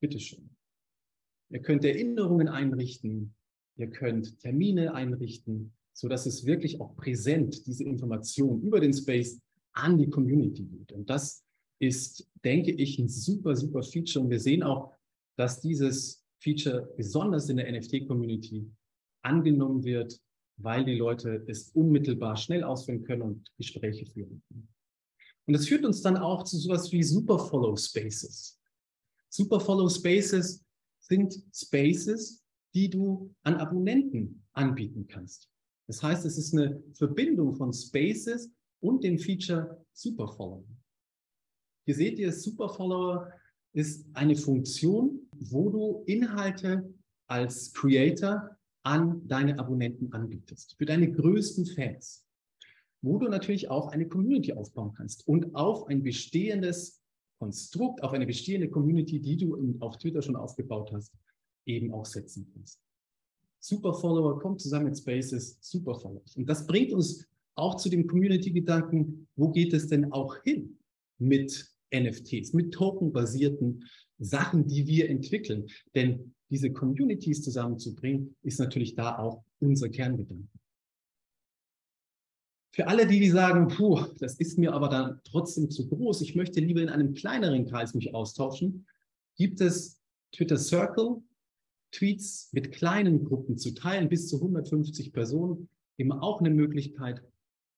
bitteschön. 0.00 0.50
Ihr 1.50 1.60
könnt 1.60 1.84
Erinnerungen 1.84 2.48
einrichten, 2.48 3.34
ihr 3.76 3.90
könnt 3.90 4.40
Termine 4.40 4.94
einrichten, 4.94 5.72
so 5.92 6.08
dass 6.08 6.26
es 6.26 6.44
wirklich 6.46 6.80
auch 6.80 6.96
präsent 6.96 7.66
diese 7.66 7.84
Information 7.84 8.62
über 8.62 8.80
den 8.80 8.92
Space 8.92 9.40
an 9.72 9.98
die 9.98 10.08
Community 10.08 10.64
geht. 10.64 10.92
Und 10.92 11.08
das 11.10 11.44
ist, 11.78 12.28
denke 12.44 12.72
ich, 12.72 12.98
ein 12.98 13.08
super, 13.08 13.54
super 13.54 13.82
Feature. 13.82 14.24
Und 14.24 14.30
wir 14.30 14.40
sehen 14.40 14.62
auch, 14.62 14.92
dass 15.36 15.60
dieses 15.60 16.25
Feature 16.46 16.92
besonders 16.96 17.48
in 17.48 17.56
der 17.56 17.72
NFT-Community 17.72 18.70
angenommen 19.22 19.82
wird, 19.82 20.20
weil 20.58 20.84
die 20.84 20.94
Leute 20.94 21.44
es 21.48 21.70
unmittelbar 21.70 22.36
schnell 22.36 22.62
ausführen 22.62 23.02
können 23.02 23.22
und 23.22 23.50
Gespräche 23.56 24.06
führen 24.06 24.40
können. 24.46 24.68
Und 25.46 25.54
das 25.54 25.66
führt 25.66 25.84
uns 25.84 26.02
dann 26.02 26.16
auch 26.16 26.44
zu 26.44 26.56
sowas 26.56 26.92
wie 26.92 27.02
Superfollow 27.02 27.76
Spaces. 27.76 28.60
Superfollow 29.28 29.88
Spaces 29.88 30.64
sind 31.00 31.34
Spaces, 31.52 32.44
die 32.74 32.90
du 32.90 33.34
an 33.42 33.56
Abonnenten 33.56 34.44
anbieten 34.52 35.06
kannst. 35.08 35.48
Das 35.88 36.02
heißt, 36.02 36.24
es 36.26 36.38
ist 36.38 36.54
eine 36.54 36.80
Verbindung 36.94 37.54
von 37.56 37.72
Spaces 37.72 38.50
und 38.80 39.02
dem 39.02 39.18
Feature 39.18 39.84
Superfollow. 39.92 40.64
Hier 41.86 41.94
seht 41.94 42.18
ihr, 42.18 42.32
Superfollower 42.32 43.32
ist 43.76 44.06
eine 44.14 44.36
Funktion, 44.36 45.20
wo 45.38 45.68
du 45.68 46.02
Inhalte 46.06 46.92
als 47.26 47.72
Creator 47.74 48.56
an 48.82 49.26
deine 49.28 49.58
Abonnenten 49.58 50.12
anbietest, 50.12 50.76
für 50.78 50.86
deine 50.86 51.12
größten 51.12 51.66
Fans, 51.66 52.24
wo 53.02 53.18
du 53.18 53.28
natürlich 53.28 53.68
auch 53.68 53.88
eine 53.88 54.08
Community 54.08 54.52
aufbauen 54.52 54.94
kannst 54.96 55.28
und 55.28 55.54
auf 55.54 55.88
ein 55.88 56.02
bestehendes 56.02 57.02
Konstrukt, 57.38 58.02
auf 58.02 58.12
eine 58.12 58.26
bestehende 58.26 58.70
Community, 58.70 59.20
die 59.20 59.36
du 59.36 59.76
auf 59.80 59.98
Twitter 59.98 60.22
schon 60.22 60.36
aufgebaut 60.36 60.90
hast, 60.92 61.12
eben 61.66 61.92
auch 61.92 62.06
setzen 62.06 62.50
kannst. 62.54 62.80
Superfollower 63.60 64.38
kommt 64.38 64.60
zusammen 64.60 64.86
mit 64.86 64.96
Spaces, 64.96 65.58
Superfollowers. 65.60 66.36
Und 66.36 66.48
das 66.48 66.66
bringt 66.66 66.92
uns 66.92 67.26
auch 67.56 67.74
zu 67.74 67.90
dem 67.90 68.06
Community-Gedanken, 68.06 69.28
wo 69.36 69.50
geht 69.50 69.74
es 69.74 69.88
denn 69.88 70.12
auch 70.12 70.36
hin 70.44 70.78
mit 71.18 71.75
NFTs, 71.94 72.52
mit 72.52 72.72
tokenbasierten 72.72 73.84
Sachen, 74.18 74.66
die 74.66 74.86
wir 74.86 75.08
entwickeln. 75.10 75.66
Denn 75.94 76.34
diese 76.50 76.72
Communities 76.72 77.42
zusammenzubringen, 77.42 78.36
ist 78.42 78.60
natürlich 78.60 78.94
da 78.94 79.18
auch 79.18 79.44
unser 79.60 79.88
Kerngedanke. 79.88 80.48
Für 82.72 82.88
alle, 82.88 83.06
die, 83.06 83.20
die 83.20 83.30
sagen, 83.30 83.68
puh, 83.68 84.04
das 84.18 84.34
ist 84.34 84.58
mir 84.58 84.74
aber 84.74 84.88
dann 84.88 85.20
trotzdem 85.24 85.70
zu 85.70 85.88
groß, 85.88 86.20
ich 86.20 86.34
möchte 86.34 86.60
lieber 86.60 86.82
in 86.82 86.90
einem 86.90 87.14
kleineren 87.14 87.64
Kreis 87.64 87.94
mich 87.94 88.14
austauschen, 88.14 88.86
gibt 89.36 89.60
es 89.60 90.02
Twitter 90.32 90.58
Circle, 90.58 91.22
Tweets 91.90 92.50
mit 92.52 92.72
kleinen 92.72 93.24
Gruppen 93.24 93.56
zu 93.56 93.72
teilen, 93.72 94.10
bis 94.10 94.28
zu 94.28 94.36
150 94.36 95.12
Personen, 95.12 95.70
eben 95.96 96.12
auch 96.12 96.40
eine 96.40 96.50
Möglichkeit, 96.50 97.22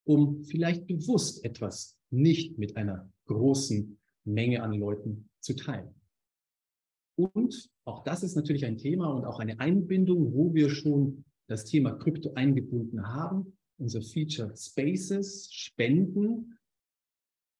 um 0.05 0.43
vielleicht 0.45 0.87
bewusst 0.89 1.45
etwas 1.45 1.97
nicht 2.11 2.59
mit 2.59 2.77
einer 2.77 3.09
großen 3.29 3.97
Menge 4.25 4.63
an 4.63 4.73
Leuten 4.73 5.29
zu 5.41 5.55
teilen. 5.55 5.95
Und 7.17 7.71
auch 7.85 8.05
das 8.05 8.23
ist 8.23 8.37
natürlich 8.37 8.65
ein 8.65 8.79
Thema 8.79 9.09
und 9.09 9.25
auch 9.25 9.41
eine 9.41 9.59
Einbindung, 9.59 10.35
wo 10.35 10.55
wir 10.55 10.71
schon 10.71 11.25
das 11.49 11.65
Thema 11.65 11.93
Krypto 11.93 12.35
eingebunden 12.35 13.09
haben. 13.09 13.57
Unser 13.79 14.03
Feature 14.03 14.55
Spaces, 14.57 15.53
Spenden. 15.53 16.59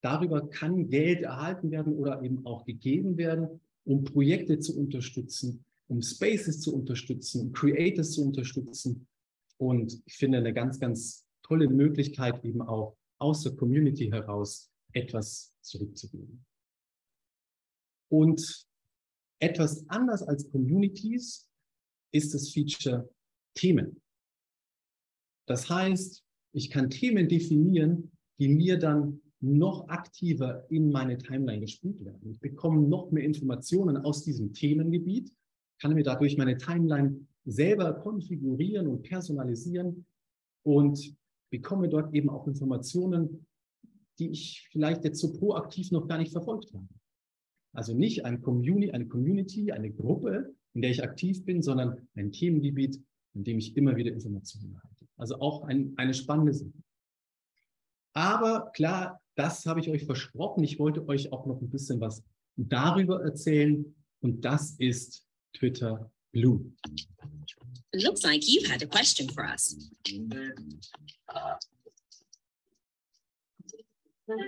Darüber 0.01 0.49
kann 0.49 0.89
Geld 0.91 1.23
erhalten 1.23 1.71
werden 1.71 1.95
oder 1.95 2.23
eben 2.23 2.47
auch 2.47 2.65
gegeben 2.65 3.17
werden, 3.17 3.61
um 3.85 4.05
Projekte 4.05 4.61
zu 4.61 4.79
unterstützen, 4.79 5.65
um 5.89 6.03
Spaces 6.03 6.61
zu 6.61 6.75
unterstützen, 6.75 7.41
um 7.41 7.53
Creators 7.53 8.13
zu 8.13 8.25
unterstützen. 8.25 9.09
Und 9.57 10.01
ich 10.07 10.15
finde 10.15 10.39
eine 10.39 10.55
ganz, 10.55 10.79
ganz 10.79 11.27
tolle 11.43 11.69
Möglichkeit, 11.69 12.45
eben 12.45 12.63
auch 12.63 12.97
aus 13.19 13.43
der 13.43 13.57
Community 13.57 14.07
heraus 14.07 14.68
etwas 14.93 15.55
zurückzugeben. 15.61 16.45
Und 18.11 18.67
etwas 19.41 19.89
anders 19.89 20.23
als 20.23 20.51
Communities 20.51 21.49
ist 22.13 22.35
das 22.35 22.51
Feature 22.51 23.09
Themen. 23.55 24.01
Das 25.47 25.69
heißt, 25.69 26.25
ich 26.53 26.71
kann 26.71 26.91
Themen 26.91 27.29
definieren, 27.29 28.13
die 28.39 28.49
mir 28.49 28.79
dann 28.79 29.21
noch 29.41 29.89
aktiver 29.89 30.67
in 30.71 30.91
meine 30.91 31.19
Timeline 31.19 31.61
gespült 31.61 32.05
werden. 32.05 32.31
Ich 32.31 32.41
bekomme 32.41 32.87
noch 32.89 33.11
mehr 33.11 33.25
Informationen 33.25 33.97
aus 33.97 34.25
diesem 34.25 34.53
Themengebiet, 34.53 35.33
kann 35.81 35.95
mir 35.95 36.03
dadurch 36.03 36.37
meine 36.37 36.57
Timeline 36.57 37.27
selber 37.45 37.93
konfigurieren 37.95 38.89
und 38.89 39.03
personalisieren 39.03 40.07
und 40.65 41.17
bekomme 41.51 41.89
dort 41.89 42.13
eben 42.15 42.29
auch 42.29 42.47
Informationen, 42.47 43.47
die 44.19 44.31
ich 44.31 44.69
vielleicht 44.71 45.05
jetzt 45.05 45.21
so 45.21 45.33
proaktiv 45.33 45.91
noch 45.91 46.09
gar 46.09 46.19
nicht 46.19 46.33
verfolgt 46.33 46.73
habe. 46.73 46.89
Also 47.73 47.95
nicht 47.95 48.25
ein 48.25 48.43
Community, 48.43 48.93
eine 48.93 49.07
Community, 49.07 49.73
eine 49.73 49.93
Gruppe, 49.93 50.55
in 50.75 50.83
der 50.83 50.91
ich 50.91 51.03
aktiv 51.03 51.45
bin, 51.45 51.63
sondern 51.63 52.09
ein 52.15 52.33
Themengebiet, 52.33 53.01
in 53.35 53.45
dem 53.45 53.59
ich 53.59 53.77
immer 53.77 53.97
wieder 53.97 54.13
Informationen 54.13 54.75
erhalte. 54.75 55.07
Also 55.17 55.41
auch 55.41 55.65
ein, 55.65 55.93
eine 55.97 56.15
spannende 56.15 56.55
Sache. 56.55 56.73
Aber 58.15 58.71
klar, 58.73 59.21
das 59.37 59.67
habe 59.67 59.81
ich 59.81 59.91
euch 59.91 60.05
versprochen. 60.05 60.65
Ich 60.65 60.79
wollte 60.79 61.07
euch 61.09 61.33
auch 61.33 61.47
noch 61.47 61.61
ein 61.61 61.71
bisschen 61.71 62.01
was 62.01 62.25
darüber 62.57 63.23
erzählen. 63.23 63.95
Und 64.21 64.45
das 64.45 64.73
ist 64.79 65.25
Twitter 65.53 66.11
Blue. 66.33 66.73
Looks 67.95 68.23
like 68.23 68.43
you've 68.43 68.69
had 68.69 68.83
a 68.83 68.87
question 68.87 69.29
for 69.29 69.45
us. 69.45 69.77
Twitter 74.29 74.45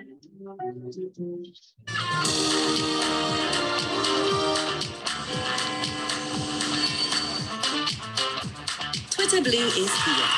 Blue 9.41 9.69
is 9.73 9.93
here. 10.05 10.29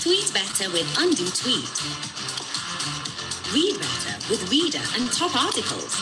Tweet 0.00 0.34
better 0.34 0.68
with 0.72 0.92
Undo 0.98 1.30
Tweet. 1.30 1.70
Read 3.54 3.78
better 3.78 4.18
with 4.28 4.50
Reader 4.50 4.82
and 4.98 5.12
top 5.12 5.36
articles. 5.36 5.94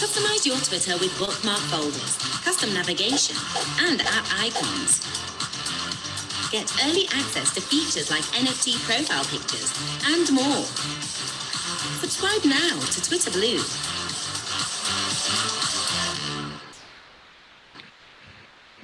Customize 0.00 0.44
your 0.44 0.56
Twitter 0.56 0.98
with 0.98 1.16
bookmark 1.20 1.60
folders, 1.70 2.16
custom 2.42 2.74
navigation, 2.74 3.36
and 3.78 4.00
app 4.00 4.26
icons. 4.40 5.23
Get 6.54 6.72
early 6.86 7.06
access 7.06 7.52
to 7.54 7.60
features 7.60 8.12
like 8.12 8.22
NFT 8.38 8.78
profile 8.86 9.24
pictures 9.24 9.74
and 10.06 10.30
more. 10.32 10.62
Subscribe 11.98 12.44
now 12.44 12.78
to 12.78 13.02
Twitter 13.02 13.32
Blue. 13.32 13.58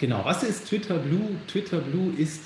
Genau, 0.01 0.25
was 0.25 0.43
ist 0.43 0.67
Twitter 0.67 0.99
Blue? 0.99 1.39
Twitter 1.47 1.81
Blue 1.81 2.13
ist 2.19 2.43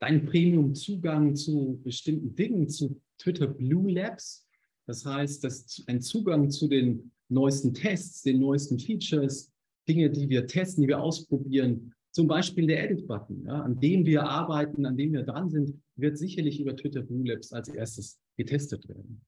dein 0.00 0.26
Premium-Zugang 0.26 1.36
zu 1.36 1.80
bestimmten 1.84 2.34
Dingen, 2.34 2.68
zu 2.68 3.00
Twitter 3.16 3.46
Blue 3.46 3.88
Labs. 3.88 4.44
Das 4.88 5.06
heißt, 5.06 5.44
das 5.44 5.60
ist 5.60 5.84
ein 5.88 6.00
Zugang 6.00 6.50
zu 6.50 6.66
den 6.66 7.12
neuesten 7.28 7.72
Tests, 7.72 8.22
den 8.22 8.40
neuesten 8.40 8.76
Features, 8.80 9.52
Dinge, 9.86 10.10
die 10.10 10.28
wir 10.28 10.48
testen, 10.48 10.82
die 10.82 10.88
wir 10.88 11.00
ausprobieren. 11.00 11.94
Zum 12.10 12.26
Beispiel 12.26 12.66
der 12.66 12.84
Edit-Button, 12.84 13.44
ja, 13.46 13.60
an 13.60 13.78
dem 13.78 14.04
wir 14.04 14.24
arbeiten, 14.24 14.86
an 14.86 14.96
dem 14.96 15.12
wir 15.12 15.22
dran 15.22 15.50
sind, 15.50 15.80
wird 15.96 16.16
sicherlich 16.18 16.60
über 16.60 16.74
Twitter 16.74 17.02
Blue 17.02 17.26
Labs 17.26 17.52
als 17.52 17.68
erstes 17.68 18.18
getestet 18.36 18.88
werden. 18.88 19.20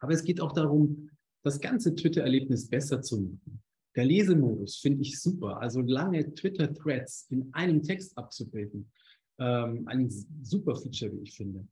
Aber 0.00 0.12
es 0.12 0.24
geht 0.24 0.40
auch 0.40 0.52
darum, 0.52 1.10
das 1.42 1.60
ganze 1.60 1.94
Twitter-Erlebnis 1.94 2.68
besser 2.68 3.02
zu 3.02 3.20
machen. 3.20 3.62
Der 3.94 4.04
Lesemodus 4.04 4.76
finde 4.76 5.02
ich 5.02 5.20
super. 5.20 5.60
Also 5.60 5.80
lange 5.80 6.34
Twitter-Threads 6.34 7.26
in 7.30 7.52
einem 7.52 7.82
Text 7.82 8.16
abzubilden. 8.16 8.90
Ähm, 9.38 9.86
ein 9.86 10.10
super 10.42 10.76
Feature, 10.76 11.12
wie 11.12 11.22
ich 11.22 11.36
finde. 11.36 11.66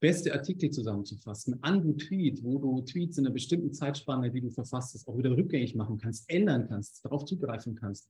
Beste 0.00 0.32
Artikel 0.32 0.70
zusammenzufassen. 0.70 1.60
Undo-Tweet, 1.66 2.42
wo 2.42 2.58
du 2.58 2.82
Tweets 2.82 3.18
in 3.18 3.26
einer 3.26 3.32
bestimmten 3.32 3.72
Zeitspanne, 3.72 4.30
die 4.30 4.40
du 4.40 4.50
verfasst 4.50 4.94
hast, 4.94 5.08
auch 5.08 5.18
wieder 5.18 5.36
rückgängig 5.36 5.74
machen 5.74 5.98
kannst, 5.98 6.28
ändern 6.30 6.66
kannst, 6.68 7.04
darauf 7.04 7.24
zugreifen 7.24 7.74
kannst. 7.74 8.08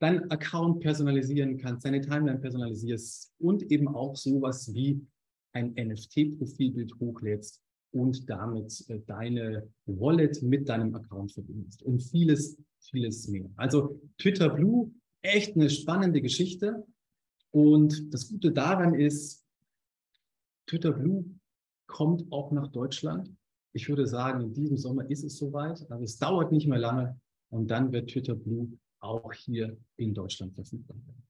Deinen 0.00 0.30
Account 0.30 0.80
personalisieren 0.80 1.58
kannst, 1.58 1.84
deine 1.84 2.00
Timeline 2.00 2.38
personalisierst 2.38 3.32
und 3.38 3.70
eben 3.70 3.88
auch 3.88 4.16
sowas 4.16 4.72
wie 4.72 5.04
ein 5.52 5.74
NFT-Profilbild 5.74 6.94
hochlädst 7.00 7.62
und 7.92 8.28
damit 8.28 8.84
äh, 8.88 9.00
deine 9.06 9.68
Wallet 9.86 10.42
mit 10.42 10.68
deinem 10.68 10.94
Account 10.94 11.32
verbindest 11.32 11.82
und 11.82 12.02
vieles, 12.02 12.58
vieles 12.80 13.28
mehr. 13.28 13.50
Also 13.56 14.00
Twitter 14.18 14.50
Blue, 14.50 14.92
echt 15.22 15.56
eine 15.56 15.70
spannende 15.70 16.20
Geschichte. 16.20 16.86
Und 17.50 18.12
das 18.12 18.28
Gute 18.28 18.52
daran 18.52 18.94
ist, 18.94 19.44
Twitter 20.66 20.92
Blue 20.92 21.24
kommt 21.86 22.30
auch 22.30 22.52
nach 22.52 22.68
Deutschland. 22.68 23.34
Ich 23.72 23.88
würde 23.88 24.06
sagen, 24.06 24.42
in 24.42 24.52
diesem 24.52 24.76
Sommer 24.76 25.10
ist 25.10 25.24
es 25.24 25.38
soweit. 25.38 25.90
Also 25.90 26.04
es 26.04 26.18
dauert 26.18 26.52
nicht 26.52 26.66
mehr 26.68 26.78
lange 26.78 27.18
und 27.50 27.70
dann 27.70 27.90
wird 27.92 28.10
Twitter 28.10 28.34
Blue 28.34 28.68
auch 29.00 29.32
hier 29.32 29.76
in 29.96 30.14
Deutschland 30.14 30.54
verfügbar 30.54 30.96
sein. 31.06 31.22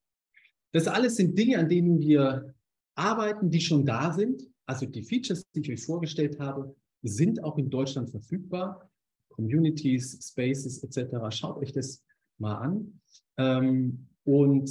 Das 0.72 0.86
alles 0.86 1.16
sind 1.16 1.38
Dinge, 1.38 1.58
an 1.58 1.68
denen 1.68 1.98
wir 2.00 2.54
arbeiten, 2.94 3.50
die 3.50 3.60
schon 3.60 3.86
da 3.86 4.12
sind. 4.12 4.42
Also 4.66 4.86
die 4.86 5.02
Features, 5.02 5.44
die 5.54 5.60
ich 5.60 5.70
euch 5.70 5.84
vorgestellt 5.84 6.38
habe, 6.38 6.74
sind 7.02 7.42
auch 7.42 7.56
in 7.58 7.70
Deutschland 7.70 8.10
verfügbar. 8.10 8.90
Communities, 9.30 10.18
Spaces 10.20 10.82
etc. 10.82 11.16
Schaut 11.30 11.58
euch 11.58 11.72
das 11.72 12.02
mal 12.38 12.56
an. 12.56 13.00
Ähm, 13.36 14.08
und 14.24 14.70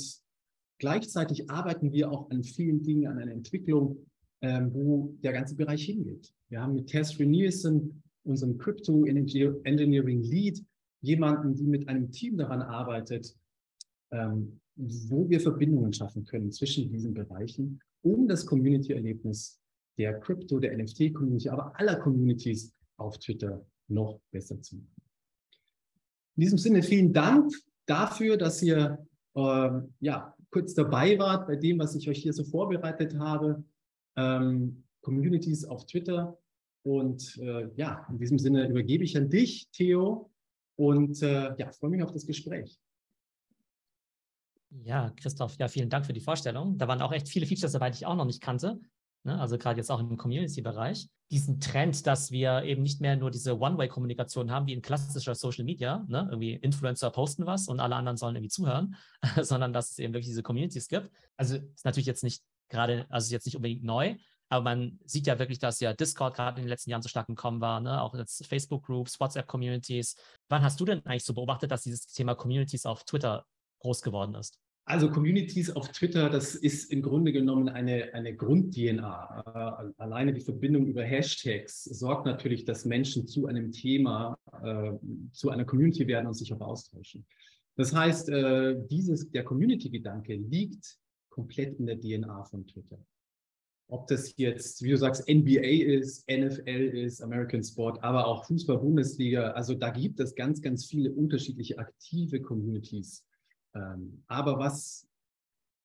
gleichzeitig 0.78 1.50
arbeiten 1.50 1.92
wir 1.92 2.12
auch 2.12 2.30
an 2.30 2.44
vielen 2.44 2.84
Dingen, 2.84 3.08
an 3.08 3.18
einer 3.18 3.32
Entwicklung, 3.32 4.06
ähm, 4.42 4.74
wo 4.74 5.16
der 5.24 5.34
ganze 5.34 5.56
Bereich 5.56 5.86
hingeht. 5.86 6.32
Wir 6.50 6.62
haben 6.62 6.76
mit 6.76 6.88
Tess 6.88 7.18
Nielsen, 7.18 8.04
unserem 8.24 8.58
Crypto 8.58 9.06
Engineering 9.06 10.22
Lead, 10.22 10.64
jemanden, 11.02 11.56
die 11.56 11.68
mit 11.68 11.88
einem 11.88 12.12
Team 12.12 12.38
daran 12.38 12.62
arbeitet, 12.62 13.36
ähm, 14.12 14.60
wo 14.76 15.30
wir 15.30 15.40
Verbindungen 15.40 15.94
schaffen 15.94 16.26
können 16.26 16.52
zwischen 16.52 16.90
diesen 16.90 17.14
Bereichen, 17.14 17.80
um 18.02 18.28
das 18.28 18.46
Community-Erlebnis 18.46 19.60
der 19.98 20.20
Crypto, 20.20 20.60
der 20.60 20.78
NFT-Community, 20.78 21.50
aber 21.50 21.78
aller 21.80 21.96
Communities 21.96 22.74
auf 22.98 23.18
Twitter 23.18 23.66
noch 23.88 24.20
besser 24.32 24.62
zu 24.62 24.76
machen. 24.76 25.02
In 26.36 26.42
diesem 26.42 26.58
Sinne 26.58 26.84
vielen 26.84 27.14
Dank 27.14 27.52
dafür, 27.88 28.38
dass 28.38 28.62
ihr 28.62 29.06
äh, 29.36 29.70
ja, 30.00 30.36
kurz 30.52 30.74
dabei 30.74 31.18
wart 31.18 31.48
bei 31.48 31.56
dem, 31.56 31.80
was 31.80 31.96
ich 31.96 32.08
euch 32.10 32.20
hier 32.20 32.34
so 32.34 32.44
vorbereitet 32.44 33.18
habe. 33.18 33.64
Ähm, 34.16 34.84
Communities 35.02 35.66
auf 35.66 35.86
Twitter. 35.86 36.38
Und 36.84 37.38
äh, 37.40 37.70
ja, 37.76 38.06
in 38.10 38.18
diesem 38.18 38.40
Sinne 38.40 38.68
übergebe 38.70 39.04
ich 39.04 39.18
an 39.18 39.30
dich, 39.30 39.70
Theo, 39.72 40.30
und 40.78 41.22
äh, 41.22 41.54
ja, 41.58 41.72
freue 41.72 41.90
mich 41.92 42.04
auf 42.04 42.12
das 42.12 42.26
Gespräch. 42.26 42.80
Ja, 44.70 45.12
Christoph, 45.16 45.58
ja, 45.58 45.68
vielen 45.68 45.90
Dank 45.90 46.06
für 46.06 46.14
die 46.14 46.22
Vorstellung. 46.22 46.78
Da 46.78 46.88
waren 46.88 47.02
auch 47.02 47.12
echt 47.12 47.30
viele 47.30 47.46
Features 47.46 47.72
dabei, 47.72 47.90
die 47.90 47.98
ich 47.98 48.06
auch 48.06 48.16
noch 48.16 48.26
nicht 48.26 48.42
kannte. 48.42 48.80
Ne? 49.24 49.40
Also 49.40 49.58
gerade 49.58 49.78
jetzt 49.78 49.90
auch 49.90 50.00
im 50.00 50.18
Community-Bereich. 50.18 51.10
Diesen 51.32 51.60
Trend, 51.60 52.06
dass 52.06 52.32
wir 52.32 52.64
eben 52.64 52.84
nicht 52.84 53.02
mehr 53.02 53.16
nur 53.16 53.32
diese 53.32 53.60
One-Way-Kommunikation 53.60 54.52
haben, 54.52 54.68
wie 54.68 54.74
in 54.74 54.82
klassischer 54.82 55.36
Social 55.36 55.66
Media. 55.66 56.06
Ne? 56.08 56.28
Irgendwie 56.30 56.54
Influencer 56.54 57.12
posten 57.12 57.46
was 57.46 57.68
und 57.68 57.80
alle 57.80 57.96
anderen 57.96 58.18
sollen 58.18 58.36
irgendwie 58.36 58.52
zuhören, 58.52 58.96
sondern 59.42 59.74
dass 59.74 59.92
es 59.92 60.00
eben 60.00 60.14
wirklich 60.14 60.28
diese 60.28 60.44
Communities 60.44 60.88
gibt. 60.88 61.12
Also 61.38 61.58
ist 61.58 61.86
natürlich 61.86 62.08
jetzt 62.08 62.24
nicht 62.24 62.44
gerade, 62.70 63.06
also 63.10 63.32
jetzt 63.34 63.46
nicht 63.46 63.56
unbedingt 63.56 63.84
neu, 63.84 64.16
aber 64.50 64.64
man 64.64 65.00
sieht 65.06 65.28
ja 65.28 65.40
wirklich, 65.40 65.60
dass 65.60 65.80
ja 65.80 65.94
Discord 65.94 66.36
gerade 66.36 66.60
in 66.60 66.66
den 66.66 66.70
letzten 66.70 66.90
Jahren 66.90 67.02
so 67.02 67.10
stark 67.10 67.28
gekommen 67.28 67.62
war, 67.62 67.80
ne? 67.82 68.02
auch 68.02 68.16
jetzt 68.16 68.46
Facebook-Groups, 68.46 69.20
WhatsApp-Communities. 69.20 70.16
Wann 70.50 70.64
hast 70.64 70.80
du 70.80 70.86
denn 70.86 71.06
eigentlich 71.06 71.26
so 71.26 71.34
beobachtet, 71.34 71.72
dass 71.72 71.84
dieses 71.84 72.08
Thema 72.08 72.36
Communities 72.36 72.86
auf 72.86 73.04
Twitter 73.04 73.46
groß 73.80 74.02
geworden 74.02 74.36
ist? 74.36 74.60
Also 74.90 75.12
Communities 75.12 75.76
auf 75.76 75.90
Twitter, 75.90 76.30
das 76.30 76.56
ist 76.56 76.94
im 76.94 77.02
Grunde 77.02 77.34
genommen 77.34 77.68
eine, 77.68 78.14
eine 78.14 78.34
Grund-DNA. 78.34 79.84
Äh, 79.86 80.02
alleine 80.02 80.34
die 80.34 80.40
Verbindung 80.40 80.88
über 80.88 81.04
Hashtags 81.04 81.84
sorgt 81.84 82.26
natürlich, 82.26 82.64
dass 82.64 82.86
Menschen 82.86 83.28
zu 83.28 83.48
einem 83.48 83.74
Thema, 83.74 84.38
äh, 84.64 84.94
zu 85.34 85.50
einer 85.50 85.66
Community 85.66 86.08
werden 86.08 86.28
und 86.28 86.36
sich 86.36 86.54
auch 86.54 86.62
austauschen. 86.62 87.26
Das 87.76 87.94
heißt, 87.94 88.30
äh, 88.30 88.78
dieses, 88.90 89.30
der 89.30 89.44
Community-Gedanke 89.44 90.36
liegt 90.36 90.98
komplett 91.30 91.78
in 91.80 91.86
der 91.86 92.00
DNA 92.00 92.46
von 92.46 92.66
Twitter. 92.66 92.98
Ob 93.90 94.08
das 94.08 94.36
jetzt, 94.36 94.84
wie 94.84 94.90
du 94.90 94.98
sagst, 94.98 95.30
NBA 95.30 95.96
ist, 95.98 96.28
NFL 96.30 96.92
ist, 96.94 97.22
American 97.22 97.64
Sport, 97.64 98.04
aber 98.04 98.28
auch 98.28 98.46
Fußball-Bundesliga. 98.46 99.52
Also 99.52 99.76
da 99.76 99.92
gibt 99.92 100.20
es 100.20 100.36
ganz, 100.36 100.62
ganz 100.62 100.86
viele 100.86 101.12
unterschiedliche 101.14 101.78
aktive 101.80 102.42
Communities 102.42 103.24
ähm, 103.78 104.24
aber 104.28 104.58
was 104.60 105.08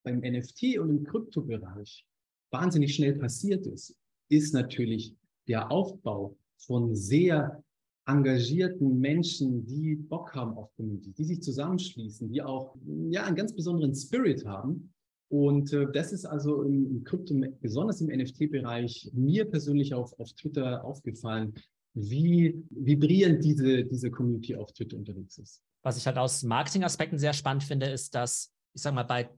beim 0.04 0.20
NFT 0.20 0.78
und 0.78 0.90
im 0.90 1.04
Kryptobereich 1.04 2.06
wahnsinnig 2.50 2.94
schnell 2.94 3.14
passiert 3.14 3.66
ist, 3.66 3.96
ist 4.28 4.54
natürlich 4.54 5.14
der 5.48 5.70
Aufbau 5.70 6.36
von 6.56 6.94
sehr 6.94 7.62
engagierten 8.06 8.98
Menschen, 8.98 9.64
die 9.64 9.94
Bock 9.94 10.34
haben 10.34 10.56
auf 10.56 10.74
Community, 10.74 11.12
die 11.12 11.24
sich 11.24 11.42
zusammenschließen, 11.42 12.28
die 12.28 12.42
auch 12.42 12.76
ja 13.10 13.24
einen 13.24 13.36
ganz 13.36 13.54
besonderen 13.54 13.94
Spirit 13.94 14.44
haben. 14.44 14.92
Und 15.32 15.72
äh, 15.72 15.90
das 15.90 16.12
ist 16.12 16.26
also 16.26 16.62
im, 16.62 16.86
im 16.90 17.04
Krypto, 17.04 17.34
besonders 17.62 18.02
im 18.02 18.08
NFT-Bereich, 18.08 19.12
mir 19.14 19.46
persönlich 19.46 19.94
auf, 19.94 20.12
auf 20.20 20.30
Twitter 20.34 20.84
aufgefallen, 20.84 21.54
wie 21.94 22.62
vibrierend 22.68 23.42
diese, 23.42 23.86
diese 23.86 24.10
Community 24.10 24.56
auf 24.56 24.74
Twitter 24.74 24.98
unterwegs 24.98 25.38
ist. 25.38 25.62
Was 25.82 25.96
ich 25.96 26.06
halt 26.06 26.18
aus 26.18 26.42
Marketing-Aspekten 26.42 27.18
sehr 27.18 27.32
spannend 27.32 27.64
finde, 27.64 27.86
ist, 27.86 28.14
dass, 28.14 28.52
ich 28.74 28.82
sag 28.82 28.92
mal, 28.92 29.04
bei 29.04 29.30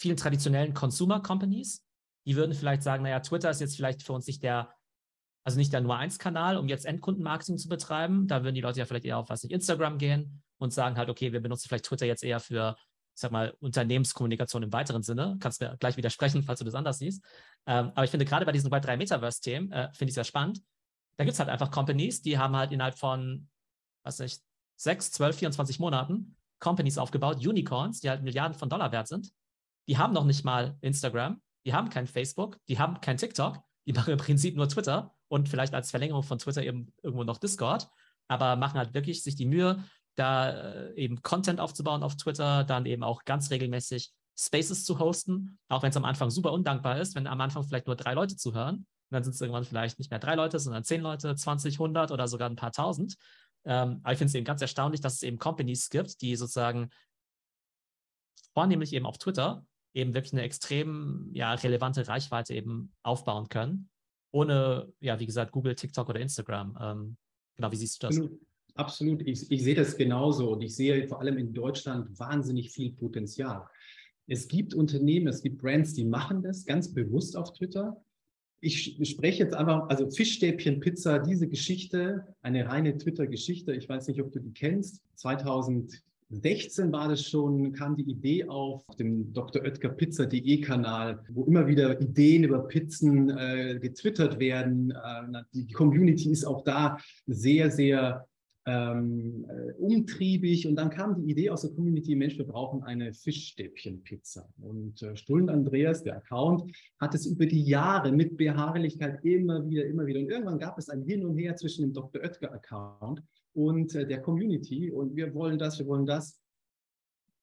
vielen 0.00 0.16
traditionellen 0.16 0.74
Consumer 0.74 1.22
Companies, 1.22 1.84
die 2.26 2.34
würden 2.34 2.52
vielleicht 2.52 2.82
sagen, 2.82 3.04
naja, 3.04 3.20
Twitter 3.20 3.50
ist 3.50 3.60
jetzt 3.60 3.76
vielleicht 3.76 4.02
für 4.02 4.12
uns 4.12 4.26
nicht 4.26 4.42
der, 4.42 4.74
also 5.44 5.56
nicht 5.56 5.72
der 5.72 5.82
Nummer 5.82 5.98
eins 5.98 6.18
Kanal, 6.18 6.56
um 6.56 6.66
jetzt 6.66 6.84
Endkundenmarketing 6.84 7.58
zu 7.58 7.68
betreiben. 7.68 8.26
Da 8.26 8.42
würden 8.42 8.56
die 8.56 8.60
Leute 8.60 8.80
ja 8.80 8.86
vielleicht 8.86 9.04
eher 9.04 9.18
auf 9.18 9.28
was 9.28 9.44
nicht 9.44 9.52
Instagram 9.52 9.98
gehen 9.98 10.42
und 10.58 10.72
sagen 10.72 10.96
halt, 10.96 11.10
okay, 11.10 11.32
wir 11.32 11.40
benutzen 11.40 11.68
vielleicht 11.68 11.84
Twitter 11.84 12.06
jetzt 12.06 12.24
eher 12.24 12.40
für, 12.40 12.76
ich 13.16 13.20
sag 13.20 13.32
mal, 13.32 13.54
Unternehmenskommunikation 13.60 14.62
im 14.62 14.72
weiteren 14.74 15.02
Sinne. 15.02 15.38
Kannst 15.40 15.62
mir 15.62 15.74
gleich 15.80 15.96
widersprechen, 15.96 16.42
falls 16.42 16.58
du 16.58 16.66
das 16.66 16.74
anders 16.74 16.98
siehst. 16.98 17.24
Ähm, 17.66 17.90
aber 17.94 18.04
ich 18.04 18.10
finde 18.10 18.26
gerade 18.26 18.44
bei 18.44 18.52
diesen 18.52 18.70
Web3 18.70 18.98
Metaverse-Themen, 18.98 19.72
äh, 19.72 19.88
finde 19.94 20.10
ich 20.10 20.14
sehr 20.14 20.24
spannend. 20.24 20.60
Da 21.16 21.24
gibt 21.24 21.32
es 21.32 21.38
halt 21.38 21.48
einfach 21.48 21.70
Companies, 21.70 22.20
die 22.20 22.36
haben 22.36 22.54
halt 22.54 22.72
innerhalb 22.72 22.98
von, 22.98 23.48
was 24.04 24.20
weiß 24.20 24.32
ich, 24.32 24.40
sechs, 24.76 25.10
zwölf, 25.12 25.38
24 25.38 25.80
Monaten 25.80 26.36
Companies 26.58 26.98
aufgebaut, 26.98 27.38
Unicorns, 27.38 28.00
die 28.00 28.10
halt 28.10 28.22
Milliarden 28.22 28.56
von 28.56 28.68
Dollar 28.68 28.92
wert 28.92 29.08
sind. 29.08 29.32
Die 29.88 29.96
haben 29.96 30.12
noch 30.12 30.24
nicht 30.24 30.44
mal 30.44 30.76
Instagram, 30.82 31.40
die 31.64 31.72
haben 31.72 31.88
kein 31.88 32.06
Facebook, 32.06 32.58
die 32.68 32.78
haben 32.78 33.00
kein 33.00 33.16
TikTok, 33.16 33.58
die 33.86 33.92
machen 33.94 34.10
im 34.10 34.18
Prinzip 34.18 34.56
nur 34.56 34.68
Twitter 34.68 35.14
und 35.28 35.48
vielleicht 35.48 35.72
als 35.72 35.90
Verlängerung 35.90 36.22
von 36.22 36.38
Twitter 36.38 36.62
eben 36.62 36.92
irgendwo 37.02 37.24
noch 37.24 37.38
Discord, 37.38 37.88
aber 38.28 38.56
machen 38.56 38.76
halt 38.76 38.92
wirklich 38.92 39.22
sich 39.22 39.36
die 39.36 39.46
Mühe, 39.46 39.82
da 40.16 40.50
äh, 40.50 40.94
eben 40.94 41.22
Content 41.22 41.60
aufzubauen 41.60 42.02
auf 42.02 42.16
Twitter, 42.16 42.64
dann 42.64 42.86
eben 42.86 43.02
auch 43.02 43.24
ganz 43.24 43.50
regelmäßig 43.50 44.12
Spaces 44.38 44.84
zu 44.84 44.98
hosten, 44.98 45.58
auch 45.68 45.82
wenn 45.82 45.90
es 45.90 45.96
am 45.96 46.04
Anfang 46.04 46.30
super 46.30 46.52
undankbar 46.52 47.00
ist, 47.00 47.14
wenn 47.14 47.26
am 47.26 47.40
Anfang 47.40 47.64
vielleicht 47.64 47.86
nur 47.86 47.96
drei 47.96 48.14
Leute 48.14 48.36
zuhören. 48.36 48.76
Und 48.76 49.14
dann 49.14 49.22
sind 49.22 49.34
es 49.34 49.40
irgendwann 49.40 49.64
vielleicht 49.64 49.98
nicht 49.98 50.10
mehr 50.10 50.18
drei 50.18 50.34
Leute, 50.34 50.58
sondern 50.58 50.84
zehn 50.84 51.00
Leute, 51.00 51.34
20, 51.34 51.74
100 51.74 52.10
oder 52.10 52.28
sogar 52.28 52.50
ein 52.50 52.56
paar 52.56 52.72
tausend. 52.72 53.16
Ähm, 53.64 54.00
aber 54.02 54.12
ich 54.12 54.18
finde 54.18 54.30
es 54.30 54.34
eben 54.34 54.44
ganz 54.44 54.60
erstaunlich, 54.60 55.00
dass 55.00 55.14
es 55.14 55.22
eben 55.22 55.38
Companies 55.38 55.90
gibt, 55.90 56.20
die 56.20 56.36
sozusagen 56.36 56.90
vornehmlich 58.52 58.92
eben 58.92 59.06
auf 59.06 59.18
Twitter 59.18 59.64
eben 59.94 60.12
wirklich 60.12 60.32
eine 60.32 60.42
extrem 60.42 61.30
ja, 61.32 61.54
relevante 61.54 62.06
Reichweite 62.06 62.54
eben 62.54 62.92
aufbauen 63.02 63.48
können, 63.48 63.88
ohne, 64.30 64.92
ja, 65.00 65.18
wie 65.18 65.26
gesagt, 65.26 65.52
Google, 65.52 65.74
TikTok 65.74 66.08
oder 66.08 66.20
Instagram. 66.20 66.76
Ähm, 66.80 67.16
genau, 67.56 67.72
wie 67.72 67.76
siehst 67.76 68.02
du 68.02 68.08
das? 68.08 68.16
Absolut, 68.76 69.26
ich, 69.26 69.50
ich 69.50 69.62
sehe 69.64 69.74
das 69.74 69.96
genauso 69.96 70.52
und 70.52 70.60
ich 70.62 70.76
sehe 70.76 71.08
vor 71.08 71.20
allem 71.20 71.38
in 71.38 71.54
Deutschland 71.54 72.18
wahnsinnig 72.18 72.70
viel 72.70 72.92
Potenzial. 72.92 73.64
Es 74.26 74.48
gibt 74.48 74.74
Unternehmen, 74.74 75.28
es 75.28 75.42
gibt 75.42 75.58
Brands, 75.58 75.94
die 75.94 76.04
machen 76.04 76.42
das 76.42 76.66
ganz 76.66 76.92
bewusst 76.92 77.36
auf 77.36 77.54
Twitter. 77.54 77.96
Ich 78.60 78.98
spreche 79.08 79.44
jetzt 79.44 79.54
einfach, 79.54 79.88
also 79.88 80.10
Fischstäbchen 80.10 80.80
Pizza, 80.80 81.20
diese 81.20 81.48
Geschichte, 81.48 82.26
eine 82.42 82.68
reine 82.68 82.98
Twitter-Geschichte. 82.98 83.74
Ich 83.74 83.88
weiß 83.88 84.08
nicht, 84.08 84.20
ob 84.20 84.32
du 84.32 84.40
die 84.40 84.52
kennst. 84.52 85.02
2016 85.14 86.92
war 86.92 87.08
das 87.08 87.22
schon, 87.22 87.72
kam 87.72 87.96
die 87.96 88.10
Idee 88.10 88.46
auf 88.46 88.84
dem 88.98 89.32
Dr. 89.32 89.62
Oetker 89.62 89.90
Pizza.de 89.90 90.60
Kanal, 90.60 91.22
wo 91.30 91.44
immer 91.44 91.66
wieder 91.66 92.00
Ideen 92.00 92.44
über 92.44 92.66
Pizzen 92.66 93.30
äh, 93.30 93.78
getwittert 93.80 94.38
werden. 94.38 94.90
Äh, 94.90 95.42
die 95.54 95.68
Community 95.68 96.30
ist 96.30 96.44
auch 96.44 96.64
da 96.64 96.98
sehr, 97.26 97.70
sehr 97.70 98.26
ähm, 98.66 99.46
äh, 99.48 99.72
umtriebig. 99.74 100.66
Und 100.66 100.76
dann 100.76 100.90
kam 100.90 101.14
die 101.14 101.30
Idee 101.30 101.50
aus 101.50 101.62
der 101.62 101.70
Community, 101.70 102.14
Mensch, 102.16 102.36
wir 102.36 102.46
brauchen 102.46 102.82
eine 102.82 103.12
Fischstäbchenpizza. 103.14 104.48
Und 104.58 105.00
äh, 105.02 105.16
Stullen 105.16 105.48
Andreas, 105.48 106.02
der 106.02 106.16
Account, 106.16 106.70
hat 106.98 107.14
es 107.14 107.26
über 107.26 107.46
die 107.46 107.62
Jahre 107.62 108.10
mit 108.12 108.36
Beharrlichkeit 108.36 109.24
immer 109.24 109.64
wieder, 109.68 109.86
immer 109.86 110.04
wieder. 110.06 110.20
Und 110.20 110.30
irgendwann 110.30 110.58
gab 110.58 110.78
es 110.78 110.88
ein 110.88 111.02
Hin 111.02 111.24
und 111.24 111.36
Her 111.36 111.54
zwischen 111.56 111.82
dem 111.82 111.92
Dr. 111.92 112.22
Oetker-Account 112.22 113.22
und 113.54 113.94
äh, 113.94 114.06
der 114.06 114.20
Community. 114.20 114.90
Und 114.90 115.14
wir 115.14 115.32
wollen 115.32 115.58
das, 115.58 115.78
wir 115.78 115.86
wollen 115.86 116.06
das. 116.06 116.40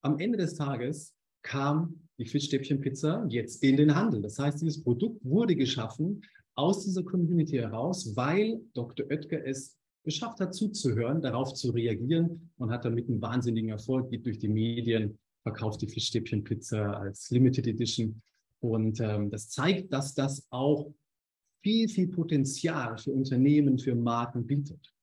Am 0.02 0.20
Ende 0.20 0.38
des 0.38 0.56
Tages 0.56 1.16
kam 1.42 2.02
die 2.18 2.26
Fischstäbchenpizza 2.26 3.26
jetzt 3.30 3.64
in 3.64 3.78
den 3.78 3.96
Handel. 3.96 4.22
Das 4.22 4.38
heißt, 4.38 4.62
dieses 4.62 4.84
Produkt 4.84 5.24
wurde 5.24 5.56
geschaffen 5.56 6.22
aus 6.56 6.84
dieser 6.84 7.04
Community 7.04 7.58
heraus, 7.58 8.16
weil 8.16 8.62
Dr. 8.74 9.06
Oetker 9.10 9.46
es 9.46 9.78
geschafft 10.04 10.40
hat, 10.40 10.54
zuzuhören, 10.54 11.22
darauf 11.22 11.54
zu 11.54 11.72
reagieren 11.72 12.50
und 12.58 12.72
hat 12.72 12.86
damit 12.86 13.08
einen 13.08 13.22
wahnsinnigen 13.22 13.70
Erfolg, 13.70 14.10
geht 14.10 14.26
durch 14.26 14.38
die 14.38 14.50
Medien, 14.50 15.18
verkauft 15.44 15.82
die 15.82 15.88
Fischstäbchenpizza 15.88 16.94
als 16.94 17.30
Limited 17.30 17.68
Edition. 17.68 18.22
Und 18.60 19.00
ähm, 19.00 19.30
das 19.30 19.50
zeigt, 19.50 19.92
dass 19.92 20.14
das 20.14 20.48
auch 20.50 20.94
viel, 21.62 21.88
viel 21.88 22.08
Potenzial 22.08 22.98
für 22.98 23.12
Unternehmen, 23.12 23.80
für 23.80 23.96
Marken 23.96 24.46
bietet. 24.46 24.94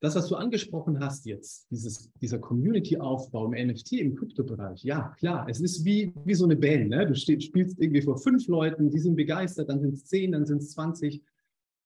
Das, 0.00 0.14
was 0.14 0.28
du 0.28 0.36
angesprochen 0.36 1.00
hast 1.00 1.24
jetzt, 1.24 1.66
dieses, 1.70 2.10
dieser 2.20 2.38
Community-Aufbau 2.38 3.50
im 3.50 3.68
NFT, 3.68 3.92
im 3.94 4.14
Kryptobereich, 4.14 4.84
ja, 4.84 5.14
klar, 5.18 5.46
es 5.48 5.60
ist 5.60 5.84
wie, 5.86 6.12
wie 6.24 6.34
so 6.34 6.44
eine 6.44 6.56
Band. 6.56 6.90
Ne? 6.90 7.06
Du 7.06 7.14
steht, 7.14 7.42
spielst 7.42 7.78
irgendwie 7.80 8.02
vor 8.02 8.18
fünf 8.18 8.46
Leuten, 8.46 8.90
die 8.90 8.98
sind 8.98 9.16
begeistert, 9.16 9.70
dann 9.70 9.80
sind 9.80 9.94
es 9.94 10.04
zehn, 10.04 10.32
dann 10.32 10.44
sind 10.44 10.58
es 10.58 10.72
zwanzig. 10.72 11.22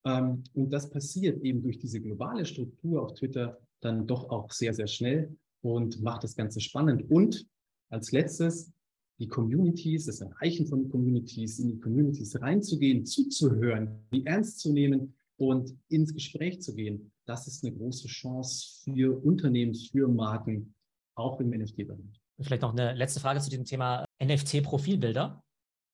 Ähm, 0.04 0.44
und 0.54 0.70
das 0.70 0.90
passiert 0.90 1.42
eben 1.42 1.62
durch 1.62 1.78
diese 1.78 2.00
globale 2.00 2.44
Struktur 2.44 3.02
auf 3.02 3.14
Twitter 3.14 3.58
dann 3.80 4.06
doch 4.06 4.30
auch 4.30 4.50
sehr, 4.52 4.74
sehr 4.74 4.86
schnell 4.86 5.36
und 5.62 6.02
macht 6.02 6.24
das 6.24 6.36
Ganze 6.36 6.60
spannend. 6.60 7.10
Und 7.10 7.46
als 7.88 8.12
letztes, 8.12 8.72
die 9.18 9.28
Communities, 9.28 10.06
das 10.06 10.20
Erreichen 10.20 10.66
von 10.66 10.88
Communities, 10.88 11.58
in 11.58 11.68
die 11.68 11.80
Communities 11.80 12.40
reinzugehen, 12.40 13.04
zuzuhören, 13.04 14.06
die 14.12 14.24
ernst 14.24 14.60
zu 14.60 14.72
nehmen 14.72 15.14
und 15.36 15.74
ins 15.88 16.14
Gespräch 16.14 16.60
zu 16.62 16.74
gehen. 16.74 17.12
Das 17.26 17.46
ist 17.46 17.64
eine 17.64 17.74
große 17.74 18.08
Chance 18.08 18.82
für 18.84 19.22
Unternehmen, 19.24 19.74
für 19.74 20.08
Marken, 20.08 20.74
auch 21.14 21.40
im 21.40 21.50
NFT-Bereich. 21.50 22.20
Vielleicht 22.40 22.62
noch 22.62 22.72
eine 22.72 22.94
letzte 22.94 23.20
Frage 23.20 23.40
zu 23.40 23.50
diesem 23.50 23.64
Thema 23.66 24.04
NFT-Profilbilder. 24.22 25.42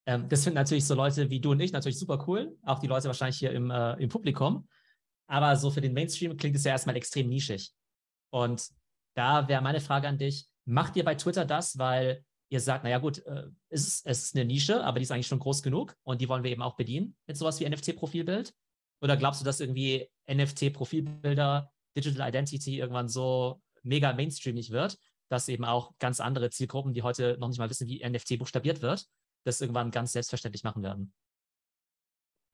Ähm, 0.06 0.28
das 0.28 0.44
finden 0.44 0.56
natürlich 0.56 0.86
so 0.86 0.94
Leute 0.94 1.28
wie 1.30 1.40
du 1.40 1.50
und 1.50 1.60
ich 1.60 1.72
natürlich 1.72 1.98
super 1.98 2.24
cool, 2.26 2.56
auch 2.62 2.78
die 2.78 2.86
Leute 2.86 3.08
wahrscheinlich 3.08 3.38
hier 3.38 3.52
im, 3.52 3.70
äh, 3.70 3.94
im 3.94 4.08
Publikum. 4.08 4.68
Aber 5.26 5.56
so 5.56 5.70
für 5.70 5.80
den 5.80 5.92
Mainstream 5.92 6.36
klingt 6.36 6.56
es 6.56 6.64
ja 6.64 6.70
erstmal 6.70 6.96
extrem 6.96 7.28
nischig. 7.28 7.72
Und 8.30 8.68
da 9.14 9.48
wäre 9.48 9.62
meine 9.62 9.80
Frage 9.80 10.06
an 10.06 10.18
dich, 10.18 10.46
macht 10.64 10.96
ihr 10.96 11.04
bei 11.04 11.16
Twitter 11.16 11.44
das, 11.44 11.78
weil 11.78 12.24
ihr 12.48 12.60
sagt, 12.60 12.84
naja 12.84 12.98
gut, 12.98 13.24
äh, 13.26 13.44
es, 13.68 13.86
ist, 13.86 14.06
es 14.06 14.24
ist 14.24 14.36
eine 14.36 14.44
Nische, 14.44 14.84
aber 14.84 15.00
die 15.00 15.02
ist 15.02 15.10
eigentlich 15.10 15.26
schon 15.26 15.40
groß 15.40 15.62
genug 15.62 15.96
und 16.04 16.20
die 16.20 16.28
wollen 16.28 16.44
wir 16.44 16.50
eben 16.50 16.62
auch 16.62 16.76
bedienen 16.76 17.16
mit 17.26 17.36
sowas 17.36 17.58
wie 17.58 17.68
NFT-Profilbild? 17.68 18.52
Oder 19.00 19.16
glaubst 19.16 19.40
du, 19.40 19.44
dass 19.44 19.60
irgendwie 19.60 20.08
NFT-Profilbilder, 20.30 21.70
Digital 21.96 22.28
Identity 22.28 22.78
irgendwann 22.78 23.08
so 23.08 23.60
mega 23.82 24.12
mainstreamig 24.12 24.70
wird, 24.70 24.98
dass 25.28 25.48
eben 25.48 25.64
auch 25.64 25.92
ganz 25.98 26.20
andere 26.20 26.50
Zielgruppen, 26.50 26.92
die 26.92 27.02
heute 27.02 27.36
noch 27.38 27.48
nicht 27.48 27.58
mal 27.58 27.70
wissen, 27.70 27.88
wie 27.88 28.06
NFT 28.06 28.38
buchstabiert 28.38 28.82
wird, 28.82 29.06
das 29.46 29.60
irgendwann 29.60 29.90
ganz 29.90 30.12
selbstverständlich 30.12 30.64
machen 30.64 30.82
werden. 30.82 31.12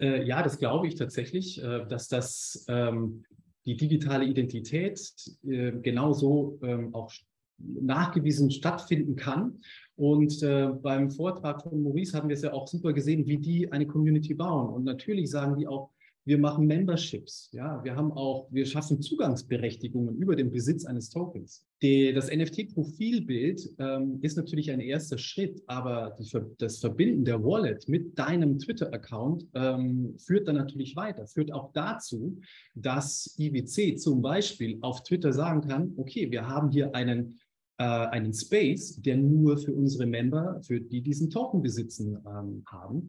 Äh, 0.00 0.24
ja, 0.24 0.42
das 0.42 0.58
glaube 0.58 0.88
ich 0.88 0.96
tatsächlich, 0.96 1.62
äh, 1.62 1.86
dass 1.86 2.08
das 2.08 2.64
ähm, 2.68 3.24
die 3.64 3.76
digitale 3.76 4.24
Identität 4.24 5.00
äh, 5.44 5.72
genauso 5.72 6.58
ähm, 6.62 6.94
auch 6.94 7.12
nachgewiesen 7.58 8.50
stattfinden 8.50 9.16
kann. 9.16 9.60
Und 9.96 10.42
äh, 10.42 10.68
beim 10.82 11.10
Vortrag 11.10 11.62
von 11.62 11.82
Maurice 11.82 12.16
haben 12.16 12.28
wir 12.28 12.34
es 12.34 12.42
ja 12.42 12.52
auch 12.52 12.66
super 12.66 12.92
gesehen, 12.92 13.26
wie 13.26 13.38
die 13.38 13.70
eine 13.70 13.86
Community 13.86 14.34
bauen. 14.34 14.74
Und 14.74 14.84
natürlich 14.84 15.30
sagen 15.30 15.56
die 15.56 15.68
auch, 15.68 15.91
wir 16.24 16.38
machen 16.38 16.66
Memberships. 16.66 17.48
Ja, 17.52 17.82
wir 17.82 17.96
haben 17.96 18.12
auch, 18.12 18.46
wir 18.50 18.64
schaffen 18.64 19.02
Zugangsberechtigungen 19.02 20.16
über 20.16 20.36
den 20.36 20.52
Besitz 20.52 20.84
eines 20.84 21.10
Tokens. 21.10 21.66
Die, 21.82 22.12
das 22.12 22.30
NFT-Profilbild 22.30 23.74
ähm, 23.78 24.18
ist 24.22 24.36
natürlich 24.36 24.70
ein 24.70 24.80
erster 24.80 25.18
Schritt, 25.18 25.62
aber 25.66 26.16
die, 26.20 26.30
das 26.58 26.78
Verbinden 26.78 27.24
der 27.24 27.42
Wallet 27.42 27.88
mit 27.88 28.16
deinem 28.18 28.58
Twitter-Account 28.58 29.48
ähm, 29.54 30.14
führt 30.18 30.46
dann 30.46 30.56
natürlich 30.56 30.94
weiter. 30.94 31.26
Führt 31.26 31.52
auch 31.52 31.72
dazu, 31.72 32.40
dass 32.74 33.34
IWC 33.38 33.96
zum 33.98 34.22
Beispiel 34.22 34.78
auf 34.80 35.02
Twitter 35.02 35.32
sagen 35.32 35.62
kann, 35.62 35.92
okay, 35.96 36.30
wir 36.30 36.46
haben 36.46 36.70
hier 36.70 36.94
einen 36.94 37.40
äh, 37.78 37.84
einen 37.84 38.32
Space, 38.32 39.00
der 39.02 39.16
nur 39.16 39.58
für 39.58 39.72
unsere 39.72 40.06
Member, 40.06 40.60
für 40.62 40.80
die 40.80 41.00
diesen 41.00 41.30
Token 41.30 41.62
besitzen, 41.62 42.18
ähm, 42.26 42.62
haben 42.66 43.08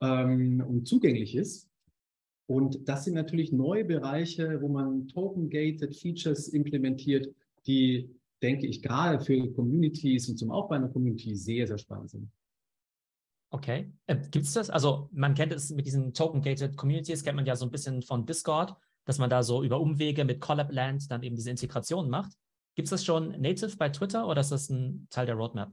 ähm, 0.00 0.64
und 0.66 0.88
zugänglich 0.88 1.36
ist. 1.36 1.69
Und 2.50 2.88
das 2.88 3.04
sind 3.04 3.14
natürlich 3.14 3.52
neue 3.52 3.84
Bereiche, 3.84 4.60
wo 4.60 4.66
man 4.66 5.06
Token-Gated 5.06 5.94
Features 5.96 6.48
implementiert, 6.48 7.32
die, 7.64 8.10
denke 8.42 8.66
ich, 8.66 8.82
gerade 8.82 9.24
für 9.24 9.52
Communities 9.52 10.28
und 10.28 10.36
zum 10.36 10.50
Aufbau 10.50 10.74
einer 10.74 10.88
Community 10.88 11.36
sehr, 11.36 11.68
sehr 11.68 11.78
spannend 11.78 12.10
sind. 12.10 12.28
Okay. 13.50 13.92
Äh, 14.08 14.16
Gibt 14.32 14.46
es 14.46 14.54
das? 14.54 14.68
Also 14.68 15.08
man 15.12 15.34
kennt 15.34 15.52
es 15.52 15.70
mit 15.70 15.86
diesen 15.86 16.12
Token-Gated 16.12 16.76
Communities, 16.76 17.22
kennt 17.22 17.36
man 17.36 17.46
ja 17.46 17.54
so 17.54 17.66
ein 17.66 17.70
bisschen 17.70 18.02
von 18.02 18.26
Discord, 18.26 18.74
dass 19.04 19.18
man 19.18 19.30
da 19.30 19.44
so 19.44 19.62
über 19.62 19.80
Umwege 19.80 20.24
mit 20.24 20.40
Collab-Land 20.40 21.08
dann 21.08 21.22
eben 21.22 21.36
diese 21.36 21.50
Integration 21.50 22.10
macht. 22.10 22.32
Gibt 22.74 22.86
es 22.86 22.90
das 22.90 23.04
schon 23.04 23.40
native 23.40 23.76
bei 23.76 23.90
Twitter 23.90 24.26
oder 24.26 24.40
ist 24.40 24.50
das 24.50 24.68
ein 24.70 25.06
Teil 25.10 25.26
der 25.26 25.36
Roadmap? 25.36 25.72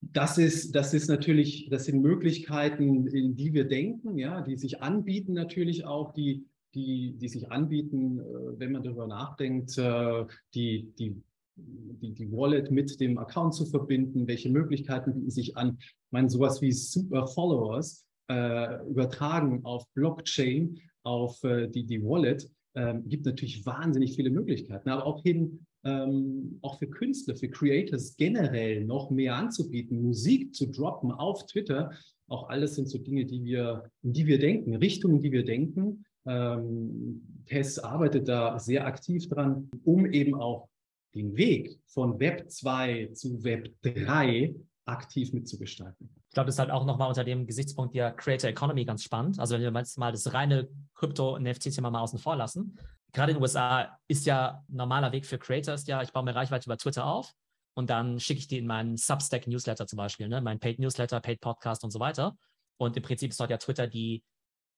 Das 0.00 0.38
ist, 0.38 0.74
das 0.74 0.94
ist 0.94 1.08
natürlich, 1.08 1.68
das 1.70 1.86
sind 1.86 2.02
Möglichkeiten, 2.02 3.06
in 3.06 3.34
die 3.34 3.52
wir 3.52 3.64
denken, 3.64 4.18
ja, 4.18 4.40
die 4.42 4.56
sich 4.56 4.82
anbieten 4.82 5.32
natürlich 5.32 5.84
auch, 5.84 6.12
die, 6.12 6.46
die, 6.74 7.16
die 7.16 7.28
sich 7.28 7.50
anbieten, 7.50 8.20
äh, 8.20 8.58
wenn 8.58 8.72
man 8.72 8.82
darüber 8.82 9.06
nachdenkt, 9.06 9.76
äh, 9.78 10.24
die, 10.54 10.92
die, 10.98 11.22
die, 11.56 12.12
die 12.12 12.30
Wallet 12.30 12.70
mit 12.70 13.00
dem 13.00 13.18
Account 13.18 13.54
zu 13.54 13.64
verbinden, 13.64 14.26
welche 14.26 14.50
Möglichkeiten 14.50 15.14
bieten 15.14 15.30
sich 15.30 15.56
an. 15.56 15.78
Ich 15.80 15.94
meine, 16.10 16.28
sowas 16.28 16.60
wie 16.60 16.72
Super 16.72 17.26
Followers 17.26 18.06
äh, 18.28 18.86
übertragen 18.86 19.64
auf 19.64 19.88
Blockchain, 19.94 20.78
auf 21.02 21.42
äh, 21.44 21.68
die, 21.68 21.84
die 21.84 22.02
Wallet, 22.02 22.50
äh, 22.74 22.94
gibt 23.06 23.24
natürlich 23.24 23.64
wahnsinnig 23.64 24.14
viele 24.14 24.30
Möglichkeiten, 24.30 24.90
aber 24.90 25.06
auch 25.06 25.22
hin 25.22 25.66
ähm, 25.86 26.58
auch 26.62 26.78
für 26.78 26.88
Künstler, 26.88 27.36
für 27.36 27.48
Creators 27.48 28.16
generell 28.16 28.84
noch 28.84 29.10
mehr 29.10 29.36
anzubieten, 29.36 30.02
Musik 30.02 30.54
zu 30.54 30.66
droppen 30.66 31.12
auf 31.12 31.46
Twitter. 31.46 31.92
Auch 32.28 32.48
alles 32.48 32.74
sind 32.74 32.88
so 32.88 32.98
Dinge, 32.98 33.24
die 33.24 33.44
wir, 33.44 33.84
in 34.02 34.12
die 34.12 34.26
wir 34.26 34.38
denken, 34.38 34.74
Richtungen, 34.74 35.22
die 35.22 35.30
wir 35.30 35.44
denken. 35.44 36.04
Ähm, 36.26 37.22
Tess 37.46 37.78
arbeitet 37.78 38.26
da 38.26 38.58
sehr 38.58 38.84
aktiv 38.86 39.28
dran, 39.28 39.70
um 39.84 40.06
eben 40.06 40.34
auch 40.34 40.68
den 41.14 41.36
Weg 41.36 41.78
von 41.86 42.18
Web 42.18 42.50
2 42.50 43.10
zu 43.14 43.44
Web 43.44 43.72
3 43.82 44.54
aktiv 44.86 45.32
mitzugestalten. 45.32 46.10
Ich 46.28 46.34
glaube, 46.34 46.46
das 46.46 46.56
ist 46.56 46.58
halt 46.58 46.70
auch 46.70 46.84
nochmal 46.84 47.08
unter 47.08 47.24
dem 47.24 47.46
Gesichtspunkt 47.46 47.94
der 47.94 48.10
Creator 48.10 48.50
Economy 48.50 48.84
ganz 48.84 49.04
spannend. 49.04 49.38
Also 49.38 49.54
wenn 49.54 49.62
wir 49.62 49.80
jetzt 49.80 49.98
mal 49.98 50.12
das 50.12 50.32
reine 50.34 50.68
Krypto-NFT-Thema 50.94 51.90
mal 51.90 52.00
außen 52.00 52.18
vor 52.18 52.36
lassen, 52.36 52.76
gerade 53.16 53.32
in 53.32 53.38
den 53.38 53.42
USA 53.42 53.98
ist 54.08 54.26
ja 54.26 54.62
normaler 54.68 55.10
Weg 55.10 55.24
für 55.24 55.38
Creators 55.38 55.86
ja, 55.86 56.02
ich 56.02 56.12
baue 56.12 56.22
mir 56.22 56.34
Reichweite 56.34 56.66
über 56.66 56.76
Twitter 56.76 57.06
auf 57.06 57.32
und 57.74 57.88
dann 57.88 58.20
schicke 58.20 58.40
ich 58.40 58.46
die 58.46 58.58
in 58.58 58.66
meinen 58.66 58.98
Substack-Newsletter 58.98 59.86
zum 59.86 59.96
Beispiel, 59.96 60.28
ne? 60.28 60.42
mein 60.42 60.60
Paid-Newsletter, 60.60 61.20
Paid-Podcast 61.20 61.82
und 61.82 61.90
so 61.90 61.98
weiter. 61.98 62.36
Und 62.76 62.94
im 62.94 63.02
Prinzip 63.02 63.30
ist 63.30 63.40
dort 63.40 63.50
ja 63.50 63.56
Twitter 63.56 63.86
die, 63.86 64.22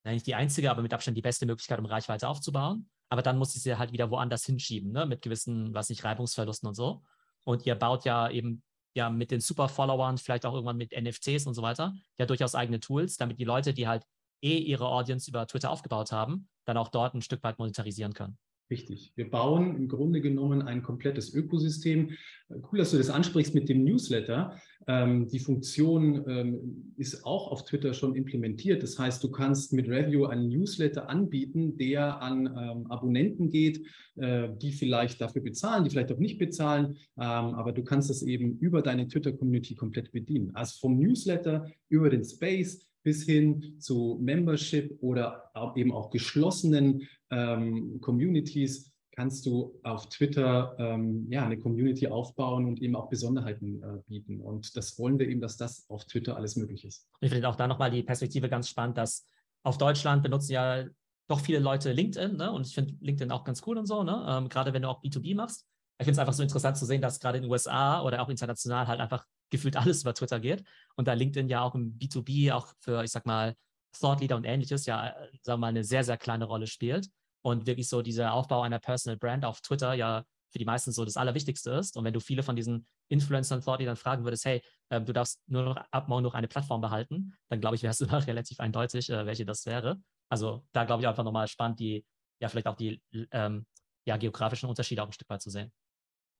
nicht 0.05 0.27
die 0.27 0.37
einzige, 0.37 0.71
aber 0.71 0.83
mit 0.83 0.95
Abstand 0.95 1.17
die 1.17 1.23
beste 1.23 1.47
Möglichkeit, 1.47 1.81
um 1.81 1.87
Reichweite 1.87 2.29
aufzubauen. 2.29 2.89
Aber 3.09 3.23
dann 3.23 3.39
muss 3.39 3.57
ich 3.57 3.63
sie 3.63 3.77
halt 3.77 3.91
wieder 3.93 4.11
woanders 4.11 4.45
hinschieben, 4.45 4.93
ne? 4.93 5.05
mit 5.05 5.21
gewissen, 5.21 5.75
was 5.75 5.89
nicht, 5.89 6.05
Reibungsverlusten 6.05 6.69
und 6.69 6.75
so. 6.75 7.03
Und 7.45 7.67
ihr 7.67 7.75
baut 7.75 8.05
ja 8.05 8.31
eben 8.31 8.63
ja 8.95 9.11
mit 9.11 9.33
den 9.33 9.41
Super-Followern, 9.41 10.19
vielleicht 10.19 10.47
auch 10.47 10.55
irgendwann 10.55 10.77
mit 10.77 10.93
NFTs 10.93 11.47
und 11.47 11.55
so 11.55 11.63
weiter, 11.63 11.93
ja 12.19 12.27
durchaus 12.27 12.55
eigene 12.55 12.79
Tools, 12.79 13.17
damit 13.17 13.41
die 13.41 13.45
Leute, 13.45 13.75
die 13.75 13.89
halt 13.89 14.05
eh 14.43 14.59
ihre 14.59 14.87
Audience 14.87 15.29
über 15.29 15.45
Twitter 15.47 15.71
aufgebaut 15.71 16.13
haben, 16.13 16.49
dann 16.69 16.77
auch 16.77 16.89
dort 16.89 17.15
ein 17.15 17.23
Stück 17.23 17.43
weit 17.43 17.59
monetarisieren 17.59 18.13
können. 18.13 18.37
Richtig. 18.71 19.13
Wir 19.17 19.31
bauen 19.31 19.77
im 19.77 19.89
Grunde 19.89 20.21
genommen 20.21 20.61
ein 20.61 20.83
komplettes 20.83 21.33
Ökosystem. 21.33 22.11
Cool, 22.51 22.79
dass 22.79 22.91
du 22.91 22.99
das 22.99 23.09
ansprichst 23.09 23.55
mit 23.55 23.71
dem 23.71 23.83
Newsletter. 23.83 24.61
Ähm, 24.87 25.27
die 25.27 25.39
Funktion 25.39 26.23
ähm, 26.29 26.93
ist 26.99 27.25
auch 27.25 27.51
auf 27.51 27.65
Twitter 27.65 27.95
schon 27.95 28.15
implementiert. 28.15 28.83
Das 28.83 28.99
heißt, 28.99 29.25
du 29.25 29.31
kannst 29.31 29.73
mit 29.73 29.89
Review 29.89 30.27
einen 30.27 30.51
Newsletter 30.51 31.09
anbieten, 31.09 31.79
der 31.79 32.21
an 32.21 32.47
ähm, 32.47 32.87
Abonnenten 32.91 33.49
geht, 33.49 33.87
äh, 34.17 34.51
die 34.61 34.73
vielleicht 34.73 35.23
dafür 35.23 35.41
bezahlen, 35.41 35.85
die 35.85 35.91
vielleicht 35.91 36.13
auch 36.13 36.19
nicht 36.19 36.39
bezahlen. 36.39 36.99
Ähm, 37.17 37.55
aber 37.55 37.73
du 37.73 37.83
kannst 37.83 38.11
es 38.11 38.23
eben 38.23 38.59
über 38.59 38.83
deine 38.83 39.09
Twitter-Community 39.09 39.77
komplett 39.77 40.13
bedienen. 40.13 40.55
Also 40.55 40.79
vom 40.79 40.99
Newsletter 40.99 41.71
über 41.89 42.11
den 42.11 42.25
Space 42.25 42.87
bis 43.03 43.25
hin 43.25 43.77
zu 43.79 44.19
Membership 44.21 44.99
oder 45.01 45.51
eben 45.77 45.93
auch 45.93 46.11
geschlossenen 46.11 47.09
ähm, 47.31 48.01
Communities 48.01 48.93
kannst 49.19 49.47
du 49.47 49.81
auf 49.83 50.09
Twitter 50.11 50.77
ähm, 50.79 51.27
ja, 51.29 51.45
eine 51.45 51.59
Community 51.59 52.07
aufbauen 52.07 52.67
und 52.67 52.81
eben 52.81 52.95
auch 52.95 53.09
Besonderheiten 53.09 53.83
äh, 53.83 53.99
bieten. 54.07 54.41
Und 54.41 54.77
das 54.77 54.97
wollen 54.97 55.19
wir 55.19 55.29
eben, 55.29 55.41
dass 55.41 55.57
das 55.57 55.87
auf 55.89 56.05
Twitter 56.05 56.37
alles 56.37 56.55
möglich 56.55 56.85
ist. 56.85 57.09
Ich 57.21 57.31
finde 57.33 57.49
auch 57.49 57.57
da 57.57 57.67
nochmal 57.67 57.91
die 57.91 58.05
Perspektive 58.05 58.49
ganz 58.49 58.69
spannend, 58.69 58.97
dass 58.97 59.27
auf 59.65 59.77
Deutschland 59.77 60.23
benutzen 60.23 60.53
ja 60.53 60.85
doch 61.27 61.41
viele 61.41 61.59
Leute 61.59 61.93
LinkedIn, 61.93 62.37
ne? 62.37 62.53
Und 62.53 62.65
ich 62.65 62.75
finde 62.75 62.95
LinkedIn 63.01 63.33
auch 63.33 63.43
ganz 63.43 63.61
cool 63.67 63.77
und 63.77 63.87
so, 63.87 64.05
ne? 64.05 64.25
Ähm, 64.29 64.49
gerade 64.49 64.73
wenn 64.73 64.83
du 64.83 64.89
auch 64.89 65.03
B2B 65.03 65.35
machst. 65.35 65.67
Ich 65.99 66.05
finde 66.05 66.13
es 66.13 66.19
einfach 66.21 66.33
so 66.33 66.45
interessant 66.45 66.77
zu 66.77 66.87
sehen, 66.87 67.03
dass 67.03 67.19
gerade 67.19 67.39
in 67.39 67.43
den 67.43 67.51
USA 67.51 68.03
oder 68.03 68.23
auch 68.23 68.29
international 68.29 68.87
halt 68.87 69.01
einfach 69.01 69.25
gefühlt 69.51 69.77
alles 69.77 70.03
über 70.03 70.15
Twitter 70.15 70.41
geht. 70.41 70.65
Und 70.97 71.09
da 71.09 71.13
LinkedIn 71.13 71.49
ja 71.49 71.63
auch 71.63 71.75
im 71.75 71.99
B2B, 71.99 72.53
auch 72.53 72.73
für, 72.81 73.03
ich 73.03 73.11
sag 73.11 73.27
mal, 73.27 73.55
Thought 73.99 74.21
Leader 74.21 74.37
und 74.37 74.45
ähnliches, 74.45 74.87
ja, 74.87 75.15
sagen 75.43 75.59
wir 75.61 75.67
mal, 75.67 75.67
eine 75.69 75.85
sehr, 75.85 76.05
sehr 76.05 76.19
kleine 76.19 76.45
Rolle 76.45 76.67
spielt. 76.67 77.09
Und 77.43 77.67
wirklich 77.67 77.89
so 77.89 78.03
dieser 78.03 78.33
Aufbau 78.33 78.63
einer 78.63 78.79
Personal 78.79 79.17
Brand 79.17 79.45
auf 79.45 79.61
Twitter 79.61 79.95
ja 79.95 80.25
für 80.51 80.59
die 80.59 80.65
meisten 80.65 80.93
so 80.93 81.05
das 81.05 81.17
Allerwichtigste 81.17 81.71
ist. 81.73 81.97
Und 81.97 82.05
wenn 82.05 82.13
du 82.13 82.21
viele 82.21 82.43
von 82.43 82.57
diesen 82.57 82.87
Influencern, 83.09 83.61
Thought 83.61 83.81
Leadern 83.81 83.97
fragen 83.97 84.25
würdest, 84.25 84.45
hey, 84.45 84.63
äh, 84.89 85.01
du 85.01 85.13
darfst 85.13 85.41
nur 85.47 85.63
noch 85.63 85.77
ab 85.91 86.09
morgen 86.09 86.23
noch 86.23 86.35
eine 86.35 86.49
Plattform 86.49 86.81
behalten, 86.81 87.35
dann 87.49 87.61
glaube 87.61 87.77
ich, 87.77 87.83
wäre 87.83 87.93
es 87.93 88.01
immer 88.01 88.27
relativ 88.27 88.61
eindeutig, 88.61 89.11
äh, 89.11 89.27
welche 89.27 89.45
das 89.45 89.67
wäre. 89.67 90.01
Also 90.31 90.65
da 90.73 90.85
glaube 90.85 91.03
ich 91.03 91.09
einfach 91.09 91.25
nochmal 91.25 91.49
spannend, 91.49 91.81
die, 91.81 92.05
ja, 92.41 92.49
vielleicht 92.49 92.67
auch 92.67 92.77
die 92.77 93.03
ähm, 93.31 93.67
ja, 94.07 94.17
geografischen 94.17 94.69
Unterschiede 94.69 95.03
auch 95.03 95.07
ein 95.07 95.13
Stück 95.13 95.29
weit 95.29 95.43
zu 95.43 95.51
sehen. 95.51 95.73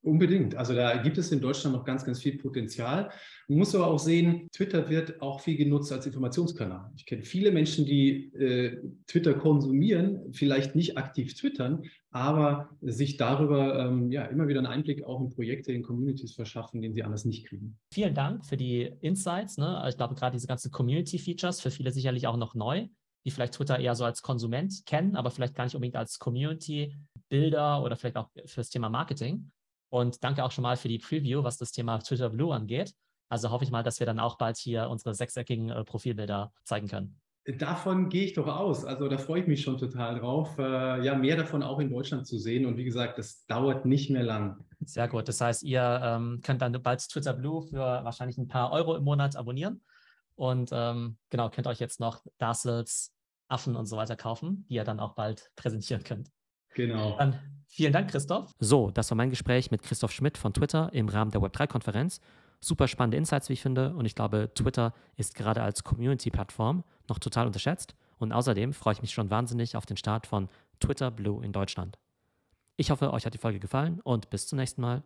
Unbedingt. 0.01 0.55
Also 0.55 0.73
da 0.73 0.95
gibt 0.97 1.17
es 1.17 1.29
in 1.31 1.41
Deutschland 1.41 1.75
noch 1.75 1.83
ganz, 1.83 2.05
ganz 2.05 2.21
viel 2.21 2.37
Potenzial. 2.37 3.11
Man 3.49 3.59
muss 3.59 3.75
aber 3.75 3.87
auch 3.87 3.99
sehen, 3.99 4.47
Twitter 4.53 4.89
wird 4.89 5.21
auch 5.21 5.41
viel 5.41 5.57
genutzt 5.57 5.91
als 5.91 6.05
Informationskanal. 6.05 6.89
Ich 6.95 7.05
kenne 7.05 7.23
viele 7.23 7.51
Menschen, 7.51 7.85
die 7.85 8.33
äh, 8.33 8.77
Twitter 9.07 9.33
konsumieren, 9.33 10.31
vielleicht 10.31 10.73
nicht 10.73 10.97
aktiv 10.97 11.35
twittern, 11.35 11.83
aber 12.11 12.69
sich 12.81 13.17
darüber 13.17 13.87
ähm, 13.87 14.09
ja 14.09 14.23
immer 14.23 14.47
wieder 14.47 14.59
einen 14.59 14.67
Einblick 14.67 15.03
auch 15.03 15.19
in 15.19 15.31
Projekte, 15.31 15.73
in 15.73 15.83
Communities 15.83 16.33
verschaffen, 16.33 16.81
den 16.81 16.93
sie 16.93 17.03
anders 17.03 17.25
nicht 17.25 17.45
kriegen. 17.47 17.77
Vielen 17.93 18.15
Dank 18.15 18.45
für 18.45 18.55
die 18.55 18.93
Insights. 19.01 19.57
Ne? 19.57 19.85
Ich 19.89 19.97
glaube, 19.97 20.15
gerade 20.15 20.37
diese 20.37 20.47
ganzen 20.47 20.71
Community-Features, 20.71 21.59
für 21.59 21.71
viele 21.71 21.91
sicherlich 21.91 22.25
auch 22.25 22.37
noch 22.37 22.55
neu, 22.55 22.87
die 23.25 23.31
vielleicht 23.31 23.55
Twitter 23.55 23.77
eher 23.77 23.95
so 23.95 24.05
als 24.05 24.21
Konsument 24.21 24.85
kennen, 24.85 25.17
aber 25.17 25.29
vielleicht 25.29 25.55
gar 25.55 25.65
nicht 25.65 25.75
unbedingt 25.75 25.97
als 25.97 26.19
Community-Bilder 26.19 27.83
oder 27.83 27.97
vielleicht 27.97 28.15
auch 28.15 28.29
fürs 28.45 28.69
Thema 28.69 28.89
Marketing. 28.89 29.51
Und 29.89 30.23
danke 30.23 30.43
auch 30.43 30.51
schon 30.51 30.61
mal 30.61 30.77
für 30.77 30.87
die 30.87 30.99
Preview, 30.99 31.43
was 31.43 31.57
das 31.57 31.71
Thema 31.71 31.99
Twitter 31.99 32.29
Blue 32.29 32.53
angeht. 32.53 32.93
Also 33.29 33.51
hoffe 33.51 33.63
ich 33.63 33.71
mal, 33.71 33.83
dass 33.83 33.99
wir 33.99 34.07
dann 34.07 34.19
auch 34.19 34.37
bald 34.37 34.57
hier 34.57 34.89
unsere 34.89 35.13
sechseckigen 35.13 35.69
äh, 35.69 35.83
Profilbilder 35.83 36.51
zeigen 36.63 36.87
können. 36.87 37.19
Davon 37.57 38.09
gehe 38.09 38.25
ich 38.25 38.33
doch 38.33 38.47
aus. 38.47 38.85
Also 38.85 39.07
da 39.07 39.17
freue 39.17 39.41
ich 39.41 39.47
mich 39.47 39.61
schon 39.61 39.77
total 39.77 40.19
drauf, 40.19 40.57
äh, 40.59 41.03
ja, 41.03 41.15
mehr 41.15 41.35
davon 41.35 41.63
auch 41.63 41.79
in 41.79 41.89
Deutschland 41.89 42.27
zu 42.27 42.37
sehen. 42.37 42.65
Und 42.65 42.77
wie 42.77 42.83
gesagt, 42.83 43.17
das 43.17 43.45
dauert 43.45 43.85
nicht 43.85 44.09
mehr 44.09 44.23
lang. 44.23 44.63
Sehr 44.81 45.07
gut. 45.07 45.27
Das 45.27 45.41
heißt, 45.41 45.63
ihr 45.63 46.01
ähm, 46.03 46.41
könnt 46.43 46.61
dann 46.61 46.73
bald 46.83 47.07
Twitter 47.07 47.33
Blue 47.33 47.63
für 47.63 47.79
wahrscheinlich 47.79 48.37
ein 48.37 48.47
paar 48.47 48.71
Euro 48.71 48.95
im 48.95 49.03
Monat 49.03 49.35
abonnieren. 49.35 49.81
Und 50.35 50.69
ähm, 50.71 51.17
genau, 51.29 51.49
könnt 51.49 51.67
euch 51.67 51.79
jetzt 51.79 51.99
noch 51.99 52.23
Darsels, 52.37 53.13
Affen 53.47 53.75
und 53.75 53.87
so 53.87 53.97
weiter 53.97 54.15
kaufen, 54.15 54.65
die 54.69 54.75
ihr 54.75 54.83
dann 54.83 54.99
auch 54.99 55.15
bald 55.15 55.51
präsentieren 55.55 56.03
könnt. 56.03 56.29
Genau. 56.75 57.17
Dann 57.17 57.58
vielen 57.69 57.93
Dank, 57.93 58.11
Christoph. 58.11 58.53
So, 58.59 58.91
das 58.91 59.09
war 59.11 59.15
mein 59.15 59.29
Gespräch 59.29 59.71
mit 59.71 59.81
Christoph 59.83 60.11
Schmidt 60.11 60.37
von 60.37 60.53
Twitter 60.53 60.91
im 60.93 61.07
Rahmen 61.07 61.31
der 61.31 61.41
Web3-Konferenz. 61.41 62.19
Super 62.59 62.87
spannende 62.87 63.17
Insights, 63.17 63.47
wie 63.47 63.53
ich 63.53 63.61
finde. 63.61 63.93
Und 63.95 64.05
ich 64.05 64.15
glaube, 64.15 64.51
Twitter 64.53 64.93
ist 65.15 65.35
gerade 65.35 65.61
als 65.61 65.83
Community-Plattform 65.83 66.83
noch 67.07 67.19
total 67.19 67.47
unterschätzt. 67.47 67.95
Und 68.17 68.33
außerdem 68.33 68.73
freue 68.73 68.93
ich 68.93 69.01
mich 69.01 69.11
schon 69.11 69.29
wahnsinnig 69.29 69.77
auf 69.77 69.85
den 69.85 69.97
Start 69.97 70.27
von 70.27 70.49
Twitter 70.79 71.09
Blue 71.09 71.43
in 71.43 71.53
Deutschland. 71.53 71.97
Ich 72.75 72.91
hoffe, 72.91 73.13
euch 73.13 73.25
hat 73.25 73.33
die 73.33 73.39
Folge 73.39 73.59
gefallen 73.59 74.01
und 74.03 74.29
bis 74.29 74.47
zum 74.47 74.57
nächsten 74.57 74.81
Mal. 74.81 75.03